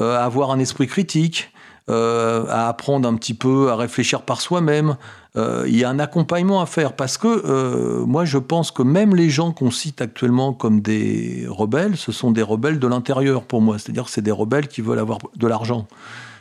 [0.00, 1.50] euh, à avoir un esprit critique,
[1.88, 4.96] euh, à apprendre un petit peu à réfléchir par soi-même.
[5.36, 8.82] Euh, il y a un accompagnement à faire parce que euh, moi je pense que
[8.82, 13.44] même les gens qu'on cite actuellement comme des rebelles, ce sont des rebelles de l'intérieur
[13.44, 13.78] pour moi.
[13.78, 15.86] C'est-à-dire que c'est des rebelles qui veulent avoir de l'argent,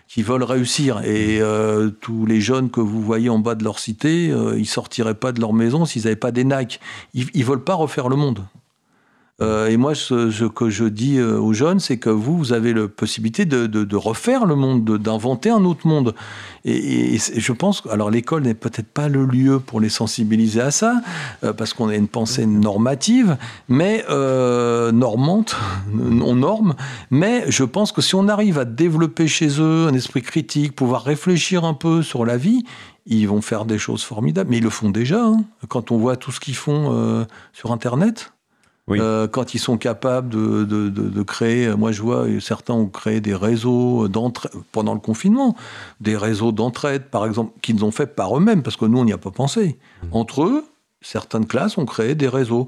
[0.07, 1.01] qui veulent réussir.
[1.03, 4.65] Et euh, tous les jeunes que vous voyez en bas de leur cité, euh, ils
[4.65, 6.79] sortiraient pas de leur maison s'ils n'avaient pas des Nike.
[7.13, 8.43] Ils, ils veulent pas refaire le monde.
[9.39, 12.53] Euh, et moi, ce, ce que je dis euh, aux jeunes, c'est que vous, vous
[12.53, 16.15] avez la possibilité de, de- de refaire le monde, de- d'inventer un autre monde.
[16.65, 20.61] Et, et- et je pense alors l'école n'est peut-être pas le lieu pour les sensibiliser
[20.61, 21.01] à ça,
[21.43, 23.37] euh, parce qu'on a une pensée normative,
[23.69, 25.55] mais euh, normante,
[25.93, 26.73] on norme.
[27.11, 31.03] Mais je pense que si on arrive à développer chez eux un esprit critique, pouvoir
[31.03, 32.63] réfléchir un peu sur la vie,
[33.05, 34.49] ils vont faire des choses formidables.
[34.49, 35.23] Mais ils le font déjà.
[35.23, 35.43] hein.
[35.69, 37.23] Quand on voit tout ce qu'ils font euh,
[37.53, 38.33] sur Internet.
[38.89, 38.99] Oui.
[39.01, 42.73] Euh, quand ils sont capables de, de- de- de créer, moi je vois euh, certains
[42.73, 45.57] ont créé des réseaux d'entraide pendant le confinement,
[45.99, 49.11] des réseaux d'entraide par exemple, qu'ils ont fait par eux-mêmes, parce que nous on n'y
[49.11, 49.77] a pas pensé.
[50.13, 50.63] Entre eux,
[51.01, 52.67] certaines classes ont créé des réseaux.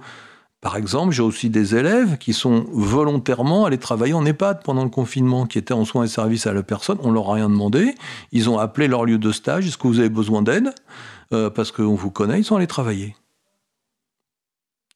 [0.61, 4.89] Par exemple, j'ai aussi des élèves qui sont volontairement allés travailler en EHPAD pendant le
[4.89, 6.97] confinement, qui étaient en soins et services à la personne.
[7.01, 7.95] On leur a rien demandé.
[8.33, 9.65] Ils ont appelé leur lieu de stage.
[9.67, 10.73] Est-ce que vous avez besoin d'aide?
[11.31, 12.39] Euh, Parce qu'on vous connaît.
[12.41, 13.15] Ils sont allés travailler.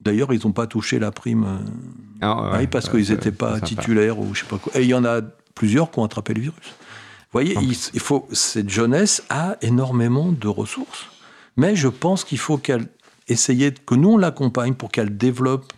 [0.04, 1.44] D'ailleurs, ils n'ont pas touché la prime.
[1.46, 1.58] euh,
[2.22, 3.66] Ah, ouais, parce qu'ils n'étaient pas sympa.
[3.68, 4.72] titulaires ou je sais pas quoi.
[4.78, 5.22] Et il y en a
[5.56, 6.66] plusieurs qui ont attrapé le virus.
[6.66, 11.08] Vous voyez, il, il faut, cette jeunesse a énormément de ressources.
[11.58, 12.88] Mais je pense qu'il faut qu'elle
[13.28, 15.72] essayer que nous on l'accompagne pour qu'elle développe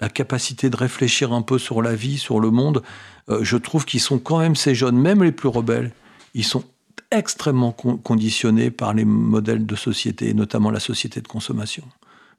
[0.00, 2.82] la capacité de réfléchir un peu sur la vie, sur le monde.
[3.30, 5.92] Euh, je trouve qu'ils sont quand même ces jeunes, même les plus rebelles,
[6.34, 6.64] ils sont
[7.10, 11.84] extrêmement con- conditionnés par les modèles de société, notamment la société de consommation.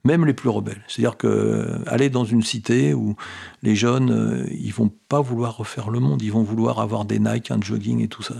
[0.04, 0.82] Même les plus rebelles.
[0.88, 3.16] C'est-à-dire que euh, aller dans une cité où
[3.62, 7.18] les jeunes, euh, ils vont pas vouloir refaire le monde, ils vont vouloir avoir des
[7.18, 8.34] Nike, un jogging et tout ça.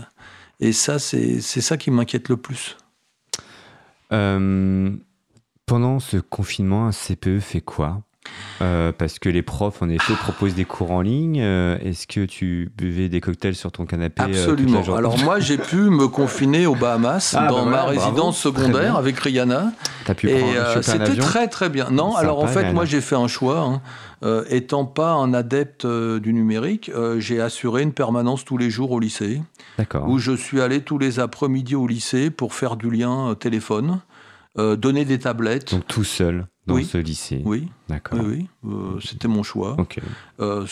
[0.59, 2.77] Et ça, c'est ça qui m'inquiète le plus.
[4.11, 4.95] Euh,
[5.65, 8.01] pendant ce confinement, un CPE fait quoi?
[8.61, 11.39] Euh, Parce que les profs, en effet, proposent des cours en ligne.
[11.41, 14.83] Euh, Est-ce que tu buvais des cocktails sur ton canapé euh, Absolument.
[14.95, 18.95] Alors moi, j'ai pu me confiner aux Bahamas Ah, dans bah ma voilà, résidence secondaire
[18.97, 19.71] avec Rihanna.
[20.05, 21.89] T'as pu Et euh, c'était très très bien.
[21.89, 22.73] Non, Sympa, alors en fait, Rihanna.
[22.73, 23.59] moi j'ai fait un choix.
[23.61, 23.81] hein.
[24.23, 28.69] Euh, étant pas un adepte euh, du numérique, euh, j'ai assuré une permanence tous les
[28.69, 29.41] jours au lycée,
[29.79, 30.07] D'accord.
[30.07, 33.99] où je suis allé tous les après-midi au lycée pour faire du lien euh, téléphone,
[34.57, 35.71] euh, donner des tablettes.
[35.73, 36.85] Donc tout seul dans Oui.
[36.85, 37.41] ce lycée.
[37.45, 38.19] oui, D'accord.
[38.23, 38.71] oui, oui.
[38.73, 39.75] Euh, c'était mon choix.
[40.39, 40.65] Euh,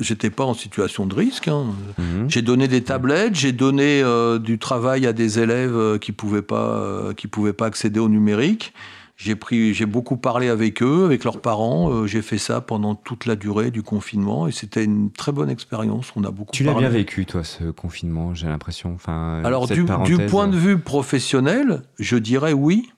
[0.00, 1.48] j'étais pas en situation de risque.
[1.48, 1.66] hein.
[1.98, 2.28] Mhm.
[2.30, 4.02] J'ai donné des tablettes, j'ai donné
[4.40, 8.72] du travail à des élèves qui pouvaient pas qui pouvaient pas accéder au numérique.
[9.18, 11.90] J'ai pris, j'ai beaucoup parlé avec eux, avec leurs parents.
[11.90, 15.48] Euh, j'ai fait ça pendant toute la durée du confinement et c'était une très bonne
[15.48, 16.12] expérience.
[16.16, 16.52] On a beaucoup.
[16.52, 18.92] Tu l'as bien vécu, toi, ce confinement, j'ai l'impression.
[18.94, 22.90] Enfin, Alors cette du, point de vue professionnel, je dirais oui.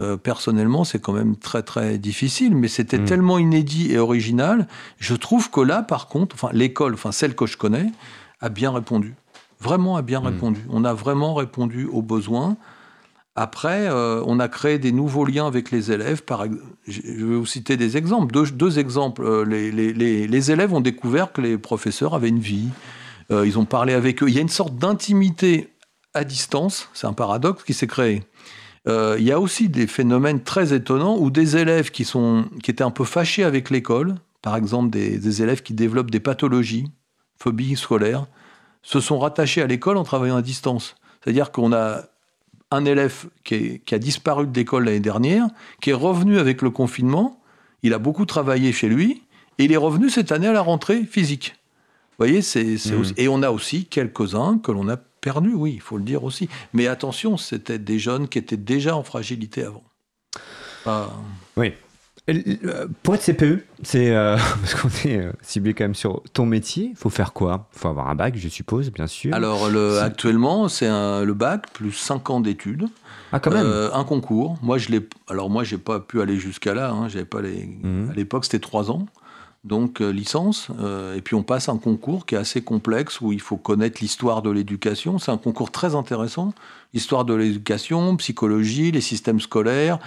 [0.00, 3.04] Euh, personnellement, c'est quand même très très difficile, mais c'était Mm.
[3.04, 4.66] tellement inédit et original.
[4.98, 7.92] Je trouve que là, par contre, enfin l'école, enfin celle que je connais,
[8.40, 9.14] a bien répondu.
[9.60, 10.26] Vraiment a bien Mm.
[10.26, 10.60] répondu.
[10.70, 12.56] On a vraiment répondu aux besoins.
[13.36, 16.22] Après, euh, on a créé des nouveaux liens avec les élèves.
[16.22, 16.44] Par,
[16.86, 18.32] je vais vous citer des exemples.
[18.32, 19.22] Deux, exemples.
[19.24, 22.68] Euh, Les, élèves ont découvert que les professeurs avaient une vie.
[23.32, 24.28] Euh, ils ont parlé avec eux.
[24.28, 25.68] Il y a une sorte d'intimité
[26.14, 26.88] à distance.
[26.94, 28.22] C'est un paradoxe qui s'est créé.
[28.86, 32.84] Il y a aussi des phénomènes très étonnants où des élèves qui, sont, qui étaient
[32.84, 36.90] un peu fâchés avec l'école, par exemple des, des élèves qui développent des pathologies,
[37.38, 38.26] phobies scolaires,
[38.82, 40.96] se sont rattachés à l'école en travaillant à distance.
[41.22, 42.02] C'est-à-dire qu'on a
[42.70, 45.46] un élève qui, est- qui a disparu de l'école l'année dernière,
[45.80, 47.40] qui est revenu avec le confinement,
[47.82, 49.22] il a beaucoup travaillé chez lui,
[49.58, 51.54] et il est revenu cette année à la rentrée physique.
[52.18, 55.72] Vous voyez, c'est, c'est aussi- et on a aussi quelques-uns que l'on a perdus, oui,
[55.74, 56.48] il faut le dire aussi.
[56.72, 59.84] Mais attention, c'était des jeunes qui étaient déjà en fragilité avant.
[61.56, 61.72] Oui.
[62.30, 66.46] Euh, Pour être CPE, c'est euh, parce qu'on est euh, ciblé quand même sur ton
[66.46, 66.88] métier.
[66.90, 67.68] Il faut faire quoi?
[67.74, 69.34] Il faut avoir un bac, je suppose, bien sûr.
[69.34, 72.86] Alors, le, actuellement, c'est le bac plus 5 ans d'études.
[73.32, 73.66] ah, quand même.
[73.66, 74.56] Euh, un concours.
[74.62, 75.06] Moi, je l'ai.
[75.28, 76.90] Alors moi, j'ai pas pu aller jusqu'à là.
[76.90, 77.08] Hein.
[77.08, 77.66] J'avais pas les.
[77.82, 78.10] Mhm.
[78.10, 79.06] À l'époque, c'était trois ans.
[79.64, 80.68] Donc licence.
[81.16, 84.42] Et puis on passe un concours qui est assez complexe où il faut connaître l'histoire
[84.42, 85.18] de l'éducation.
[85.18, 86.52] C'est un concours très intéressant.
[86.92, 90.00] Histoire de l'éducation, psychologie, les systèmes scolaires,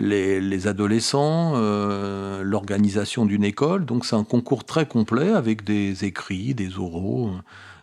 [0.00, 3.84] les, les adolescents, euh, l'organisation d'une école.
[3.84, 7.30] Donc c'est un concours très complet avec des écrits, des oraux.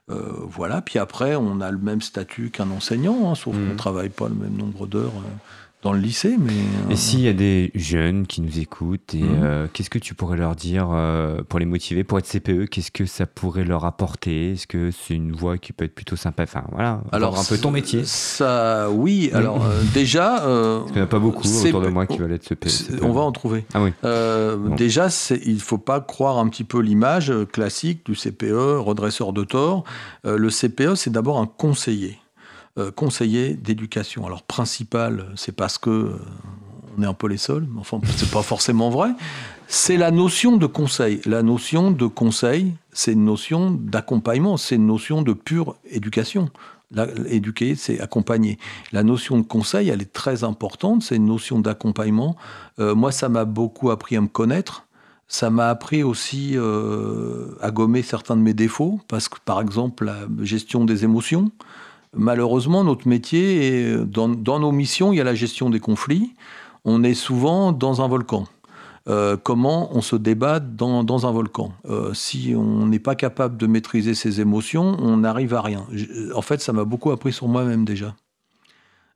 [0.09, 0.81] Euh, voilà.
[0.81, 3.65] Puis après, on a le même statut qu'un enseignant, hein, sauf Mhm.
[3.67, 5.29] qu'on ne travaille pas le même nombre d'heures euh,
[5.87, 6.35] dans le lycée.
[6.37, 9.39] Mais, euh, Et s'il y a des jeunes qui nous écoutent, et Mhm.
[9.43, 12.91] euh, qu'est-ce que tu pourrais leur dire euh, pour les motiver, pour être CPE Qu'est-ce
[12.91, 14.51] que ça pourrait leur apporter?
[14.51, 16.43] Est-ce que c'est une voie qui peut être plutôt sympa?
[16.43, 18.01] Enfin voilà, alors un peu ton métier.
[18.05, 19.29] Ça, oui.
[19.33, 22.17] Alors euh, déjà, euh, Parce qu'il n'y en a pas beaucoup autour de moi qui
[22.17, 22.67] veulent être CPE.
[22.69, 23.03] CPE.
[23.03, 23.65] on va en trouver.
[23.73, 23.91] Ah oui.
[24.03, 24.75] Euh, Bon.
[24.75, 29.31] Déjà, c'est- il ne faut pas croire un petit peu l'image classique du CPE, redresseur
[29.33, 29.83] de tort.
[30.25, 32.17] Euh, le CPE, c'est d'abord un conseiller,
[32.95, 34.25] conseiller d'éducation.
[34.25, 36.19] Alors, principal, c'est parce que euh,
[36.97, 39.09] on est un peu les seuls, mais enfin, c'est pas forcément vrai.
[39.67, 41.21] C'est la notion de conseil.
[41.25, 46.49] La notion de conseil, c'est une notion d'accompagnement, c'est une notion de pure éducation.
[47.27, 48.57] Éduquer, c'est accompagner.
[48.93, 51.03] La notion de conseil, elle est très importante.
[51.03, 52.37] C'est une notion d'accompagnement.
[52.79, 54.85] Euh, moi, ça m'a beaucoup appris à me connaître.
[55.27, 60.05] Ça m'a appris aussi euh, à gommer certains de mes défauts, parce que par exemple,
[60.05, 61.51] la gestion des émotions.
[62.15, 64.27] Malheureusement, notre métier, dans,
[64.59, 66.33] nos missions, il y a la gestion des conflits.
[66.85, 68.47] On est souvent dans un volcan.
[69.09, 71.71] Euh, comment on se débat dans, un volcan?
[71.85, 75.85] Euh, si on n'est pas capable de maîtriser ses émotions, on n'arrive à rien.
[76.35, 78.15] En fait, ça m'a beaucoup appris sur moi-même déjà.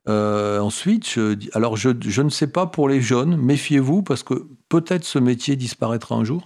[0.08, 1.18] Euh, ensuite,
[1.52, 6.16] alors je ne sais pas pour les jeunes, méfiez-vous parce que peut-être ce métier disparaîtra
[6.16, 6.44] un jour.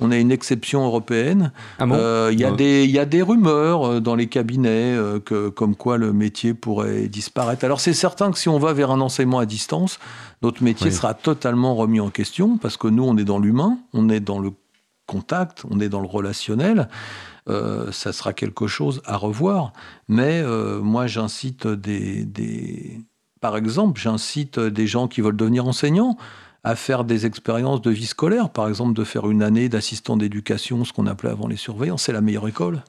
[0.00, 1.52] On a une exception européenne.
[1.78, 1.94] Ah bon?
[1.96, 2.56] Euh, Il y, a Ouais.
[2.56, 6.12] des- il y a des rumeurs euh, dans les cabinets euh, que, comme quoi le
[6.12, 7.64] métier pourrait disparaître.
[7.64, 9.98] Alors c'est certain que si on va vers un enseignement à distance,
[10.42, 10.92] notre métier Oui.
[10.92, 14.38] sera totalement remis en question parce que nous, on est dans l'humain, on est dans
[14.38, 14.52] le
[15.06, 16.88] contact, on est dans le relationnel.
[17.48, 19.72] Euh, ça sera quelque chose à revoir.
[20.06, 20.42] Mais
[20.82, 23.00] moi, j'incite des, des...
[23.40, 26.16] Par exemple, j'incite des gens qui veulent devenir enseignants
[26.68, 30.84] à faire des expériences de vie scolaire, par exemple de faire une année d'assistant d'éducation,
[30.84, 32.82] ce qu'on appelait avant les surveillants, c'est la meilleure école.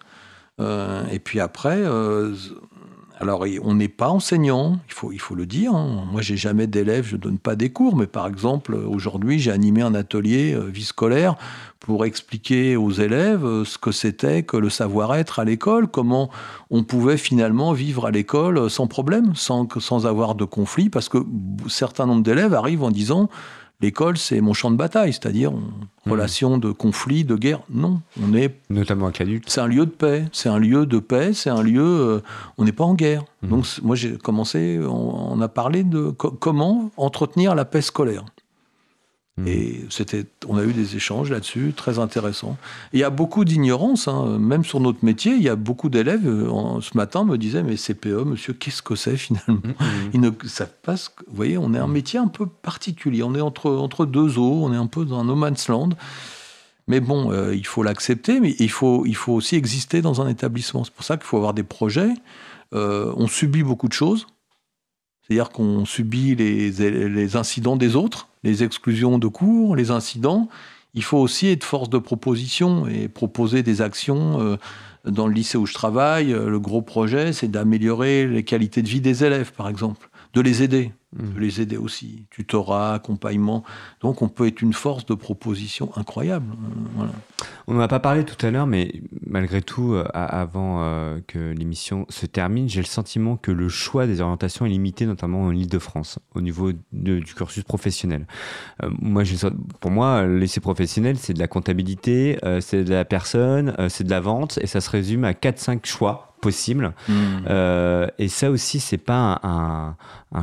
[0.59, 2.35] Euh, et puis après, euh,
[3.21, 5.73] alors on n'est pas enseignant, il faut, il faut le dire.
[5.73, 6.03] hein.
[6.11, 9.81] Moi, j'ai jamais d'élèves, je donne pas des cours, mais par exemple, aujourd'hui, j'ai animé
[9.81, 11.37] un atelier euh, vie scolaire
[11.79, 16.29] pour expliquer aux élèves ce que c'était que le savoir-être à l'école, comment
[16.69, 21.19] on pouvait finalement vivre à l'école sans problème, sans, sans avoir de conflit, parce que
[21.69, 23.29] certains nombres d'élèves arrivent en disant
[23.81, 25.61] l'école c'est mon champ de bataille, c'est-à-dire Mhm.
[26.11, 27.61] relation de conflit, de guerre.
[27.69, 29.45] Non, on est Notamment avec l'adulte.
[29.47, 31.81] c'est un lieu de paix, c'est un lieu de paix, c'est un lieu.
[31.83, 32.19] euh,
[32.57, 33.23] on n'est pas en guerre.
[33.43, 33.49] Mhm.
[33.49, 38.25] Donc moi j'ai commencé, on, on a parlé de co- comment entretenir la paix scolaire.
[39.39, 39.47] Mhm.
[39.47, 42.57] Et c'était, on a eu des échanges là-dessus très intéressants.
[42.93, 45.33] Et Il y a beaucoup d'ignorance, hein, même sur notre métier.
[45.33, 48.95] Il y a beaucoup d'élèves euh, ce matin me disaient mais CPE, monsieur, qu'est-ce que
[48.95, 49.61] c'est finalement?
[49.63, 49.73] Mhm.
[50.13, 51.23] ils ne savent pas ce que.
[51.27, 53.23] Vous voyez, on est un métier un peu particulier.
[53.23, 55.89] On est entre, entre deux eaux, on est un peu dans un no man's land.
[56.87, 60.27] Mais bon, euh, il faut l'accepter, mais il faut, il faut aussi exister dans un
[60.27, 60.83] établissement.
[60.83, 62.09] C'est pour ça qu'il faut avoir des projets.
[62.73, 64.25] Euh, on subit beaucoup de choses.
[65.29, 70.49] C'est-à-dire qu'on subit les, incidents des autres, les exclusions de cours, les incidents.
[70.95, 74.41] Il faut aussi être force de proposition et proposer des actions.
[74.41, 74.57] euh,
[75.05, 78.89] dans le lycée où je travaille, euh, le gros projet, c'est d'améliorer les qualités de
[78.89, 83.63] vie des élèves, par exemple, de les aider, de les aider aussi, tutorat, accompagnement.
[84.01, 86.51] Donc on peut être une force de proposition incroyable.
[86.53, 87.11] euh, voilà.
[87.65, 88.91] On n'en a pas parlé tout à l'heure, mais
[89.25, 94.05] malgré tout, euh, avant euh, que l'émission se termine, j'ai le sentiment que le choix
[94.05, 98.27] des orientations est limité, notamment en Ile-de-France, au niveau de- du cursus professionnel.
[98.83, 99.23] Euh, moi,
[99.79, 103.89] pour moi, le lycée professionnel, c'est de la comptabilité, euh, c'est de la personne, euh,
[103.89, 106.93] c'est de la vente, et ça se résume à 4-5 choix possibles.
[107.49, 109.95] Euh, et ça aussi, c'est pas un,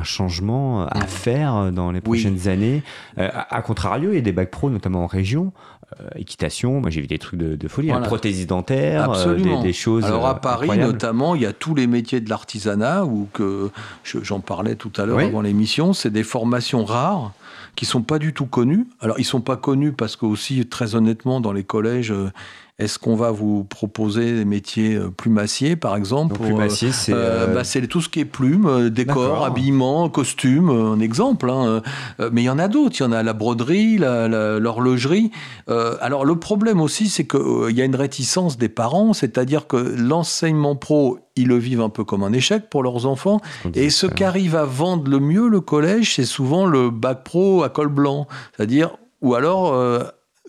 [0.03, 1.07] changement à Mhm.
[1.07, 2.03] faire dans les Oui.
[2.03, 2.83] prochaines années.
[3.19, 5.53] Euh, à, à contrario, il y a des bacs pro, notamment en région.
[6.01, 8.09] euh, équitation, moi j'ai vu des trucs de, de folie, hein, Voilà.
[8.09, 10.05] prothésie dentaire, euh, des, des choses.
[10.05, 13.71] Alors à Paris notamment, il y a tous les métiers de l'artisanat, ou que
[14.03, 15.25] je- j'en parlais tout à l'heure Oui.
[15.27, 17.33] avant l'émission, c'est des formations rares
[17.77, 18.89] qui sont pas du tout connues.
[19.01, 22.13] Alors ils sont pas connus parce que aussi très honnêtement dans les collèges,
[22.79, 27.15] est-ce qu'on va vous proposer des métiers euh, plumassiers par exemple Donc, plumassier, c'est.
[27.15, 31.01] euh, euh, bah, c'est tout ce qui est plume, euh, décor, habillement, costume, euh, un
[31.01, 31.49] exemple.
[31.49, 31.83] hein,
[32.21, 32.97] euh, mais il y en a d'autres.
[33.01, 35.31] Il y en a la broderie, l'horlogerie.
[35.71, 39.77] Euh, alors le problème aussi, c'est qu'il y a une réticence des parents, c'est-à-dire que
[39.77, 43.41] l'enseignement pro, ils le vivent un peu comme un échec pour leurs enfants.
[43.75, 47.63] Et ce euh, qu'arrive à vendre le mieux le collège, c'est souvent le bac pro
[47.63, 50.01] à col blanc, c'est-à-dire ou alors euh,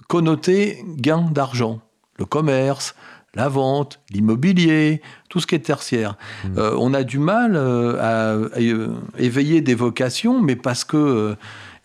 [0.08, 1.80] connoté gain d'argent,
[2.18, 2.96] le commerce,
[3.38, 6.18] la vente, l'immobilier, tout ce qui est tertiaire.
[6.44, 6.58] Mm.
[6.58, 10.98] Euh, on a du mal euh, à, à, euh, éveiller des vocations, mais parce que
[10.98, 11.36] euh,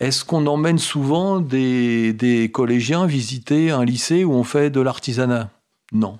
[0.00, 5.50] est-ce qu'on emmène souvent des, des collégiens visiter un lycée où on fait de l'artisanat?
[5.92, 6.18] Non.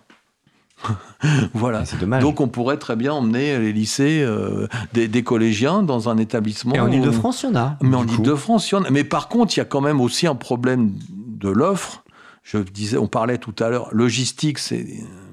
[1.55, 1.85] voilà.
[1.85, 2.23] C'est dommage.
[2.23, 4.27] Donc on pourrait très bien emmener les lycées
[4.93, 6.75] des, des collégiens dans un établissement.
[6.75, 7.77] Et en Ile-de-France, il y en a.
[7.81, 8.07] Mais en.
[8.07, 8.91] Ile-de-France, il y en a.
[8.91, 12.02] Mais par contre, il y a quand même aussi un problème de l'offre.
[12.43, 14.85] Je disais, on parlait tout à l'heure, logistique, c'est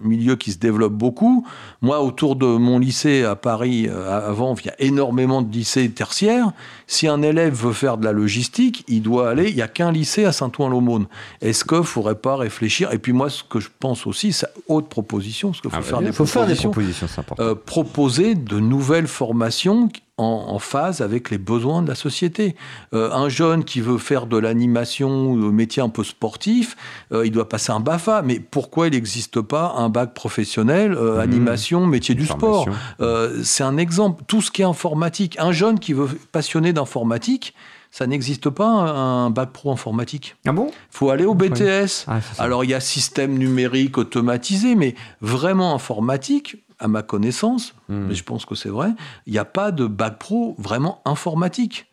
[0.04, 1.45] milieu qui se développe beaucoup.
[1.82, 5.89] Moi, autour de mon lycée à Paris, euh, avant, il y a énormément de lycées
[5.89, 6.52] tertiaires.
[6.88, 9.50] Si un élève veut faire de la logistique, il doit aller.
[9.50, 11.08] Il n'y a qu'un lycée à Saint-Ouen-l'Aumône.
[11.41, 12.91] Est-ce qu'il ne faudrait pas réfléchir?
[12.91, 15.82] Et puis moi, ce que je pense aussi, c'est autre proposition, parce qu'il faut Ah,
[15.82, 17.08] faire il des faut faire des propositions
[17.39, 19.89] euh, proposer de nouvelles formations
[20.20, 22.56] en, phase avec les besoins de la société.
[22.93, 26.76] Euh, un jeune qui veut faire de l'animation ou un métier un peu sportif,
[27.14, 28.22] euh, il doit passer un BAFA.
[28.24, 31.20] Mais pourquoi il n'existe pas un bac professionnel, euh, Mhm.
[31.20, 32.68] animation, métier du sport.
[33.02, 34.24] Euh, C'est un exemple.
[34.28, 35.36] Tout ce qui est informatique.
[35.40, 37.54] Un jeune qui veut passionné d'informatique,
[37.92, 40.36] ça n'existe pas un, bac pro informatique.
[40.48, 40.68] Ah bon?
[40.70, 41.34] Il faut aller au.
[41.34, 42.06] BTS.
[42.08, 42.20] Ah.
[42.38, 48.06] Alors il y a système numérique automatisé, mais vraiment informatique, à ma connaissance, Hmm.
[48.08, 48.90] mais je pense que c'est vrai,
[49.28, 51.88] il n'y a pas de bac pro vraiment informatique.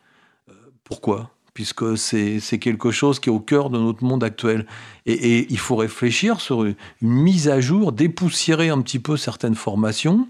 [0.48, 0.52] Euh,
[0.84, 1.30] Pourquoi?
[1.56, 4.66] Puisque c'est quelque chose qui est au cœur de notre monde actuel.
[5.06, 10.28] Et, il faut réfléchir sur une mise à jour, dépoussiérer un petit peu certaines formations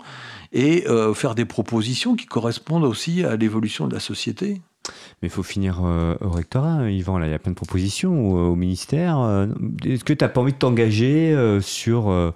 [0.53, 4.61] et euh, faire des propositions qui correspondent aussi à l'évolution de la société.
[5.21, 7.19] Mais il faut finir euh, au rectorat, Yvan.
[7.19, 9.19] Là, il y a plein de propositions au, au ministère.
[9.19, 9.47] Euh,
[9.85, 12.33] Est-ce que tu n'as pas envie de t'engager euh, sur.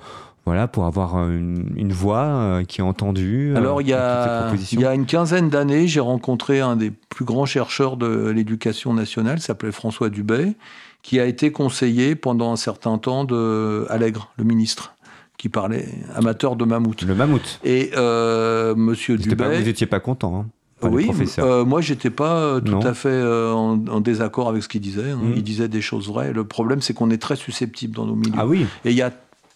[0.46, 3.52] Voilà, pour avoir euh, une, une voix euh, qui est entendue.
[3.52, 6.76] euh, Alors, il y, a, propositions il y a une quinzaine d'années, j'ai rencontré un
[6.76, 10.54] des plus grands chercheurs de l'éducation nationale, s'appelait François Dubay,
[11.02, 14.94] qui a été conseiller pendant un certain temps de Allègre, le ministre,
[15.38, 17.02] qui parlait amateur de mammouth.
[17.02, 17.60] Le mammouth.
[17.64, 19.58] Et euh, Monsieur pas- Dubay.
[19.60, 20.46] vous n'étiez pas content, hein,
[20.82, 21.10] oui,
[21.40, 22.80] euh, moi j'étais pas tout Non.
[22.80, 25.10] à fait euh, en, en désaccord avec ce qu'il disait.
[25.10, 25.18] hein.
[25.22, 25.34] Mhm.
[25.36, 26.32] Il disait des choses vraies.
[26.32, 28.32] Le problème, c'est qu'on est très susceptible dans nos milieux.
[28.38, 29.10] ah oui, Et il n'y a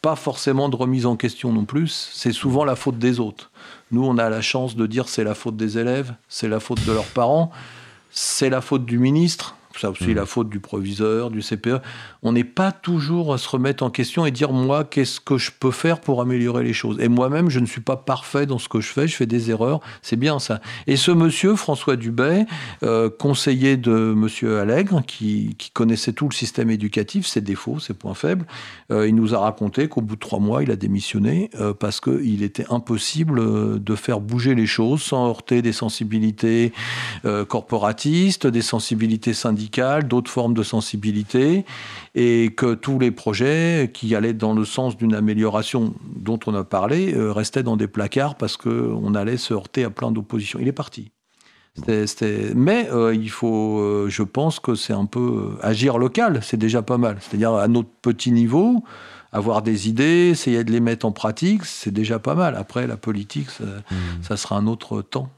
[0.04, 2.10] pas forcément de remise en question non plus.
[2.12, 3.50] C'est souvent la faute des autres.
[3.90, 6.84] Nous, on a la chance de dire c'est la faute des élèves, c'est la faute
[6.84, 7.50] de leurs parents,
[8.10, 10.14] c'est la faute du ministre, c'est aussi Mhm.
[10.14, 11.80] la faute du proviseur, du CPE.
[12.22, 15.50] On n'est pas toujours à se remettre en question et dire moi, qu'est-ce que je
[15.58, 16.98] peux faire pour améliorer les choses?
[17.00, 19.50] Et moi-même, je ne suis pas parfait dans ce que je fais, je fais des
[19.50, 20.60] erreurs, c'est bien ça.
[20.86, 22.46] Et ce monsieur, François Dubay,
[22.82, 27.94] euh, conseiller de monsieur Allègre, qui, qui connaissait tout le système éducatif, ses défauts, ses
[27.94, 28.46] points faibles,
[28.90, 32.00] euh, il nous a raconté qu'au bout de trois mois, il a démissionné euh, parce
[32.00, 36.72] qu'il était impossible de faire bouger les choses sans heurter des sensibilités
[37.48, 39.63] corporatistes, des sensibilités syndicales,
[40.02, 41.64] d'autres formes de sensibilité,
[42.14, 46.64] et que tous les projets qui allaient dans le sens d'une amélioration dont on a
[46.64, 50.58] parlé euh, restaient dans des placards parce qu'on allait se heurter à plein d'oppositions.
[50.60, 51.10] Il est parti.
[52.54, 56.56] Mais euh, il faut, euh, je pense que c'est un peu euh, agir local, c'est
[56.56, 57.18] déjà pas mal.
[57.20, 58.84] C'est-à-dire à notre petit niveau,
[59.32, 62.54] avoir des idées, essayer de les mettre en pratique, c'est déjà pas mal.
[62.54, 63.64] Après, la politique, ça,
[64.22, 65.30] ça sera un autre temps.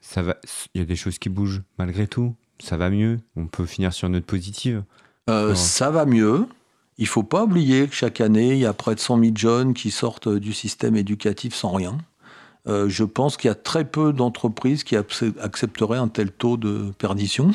[0.00, 0.36] ça va.
[0.74, 2.34] Il y a des choses qui bougent malgré tout.
[2.62, 3.18] Ça va mieux.
[3.36, 4.82] On peut finir sur une note positive.
[5.28, 5.54] Euh.
[5.54, 6.46] Ça va mieux.
[6.98, 9.74] Il faut pas oublier que chaque année, il y a près de 100 000 jeunes
[9.74, 11.96] qui sortent du système éducatif sans rien.
[12.68, 16.92] Euh, je pense qu'il y a très peu d'entreprises qui accepteraient un tel taux de
[16.98, 17.52] perdition.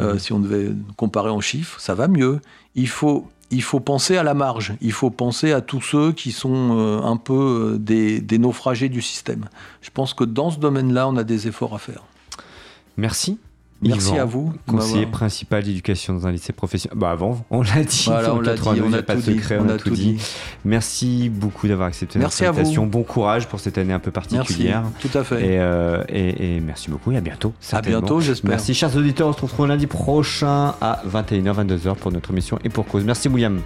[0.00, 0.18] Euh, Mhm.
[0.18, 2.40] si on devait comparer en chiffres, ça va mieux.
[2.74, 4.74] Il faut, il faut penser à la marge.
[4.80, 9.00] Il faut penser à tous ceux qui sont euh, un peu des, des naufragés du
[9.02, 9.48] système.
[9.82, 12.02] Je pense que dans ce domaine-là, on a des efforts à faire.
[12.96, 13.38] Merci.
[13.88, 14.52] Merci Yvan, à vous.
[14.66, 16.98] Conseiller d'avoir- principal d'éducation dans un lycée professionnel.
[16.98, 18.04] Bah avant, on l'a dit.
[18.06, 19.36] Voilà, on l'a dit, 82, on a pas de tout dit.
[19.38, 20.16] secret, On a tout dit.
[20.64, 22.86] Merci beaucoup d'avoir accepté Merci notre invitation.
[22.86, 24.36] Bon courage pour cette année un peu Merci.
[24.36, 24.82] particulière.
[25.00, 25.40] Tout à fait.
[25.40, 27.52] Et, euh, et- et merci beaucoup et à bientôt.
[27.72, 28.50] à bientôt, j'espère.
[28.50, 32.68] Merci chers auditeurs, on se retrouve lundi prochain à 21h, 22h pour notre émission Et
[32.68, 33.04] pour cause.
[33.04, 33.60] Merci William.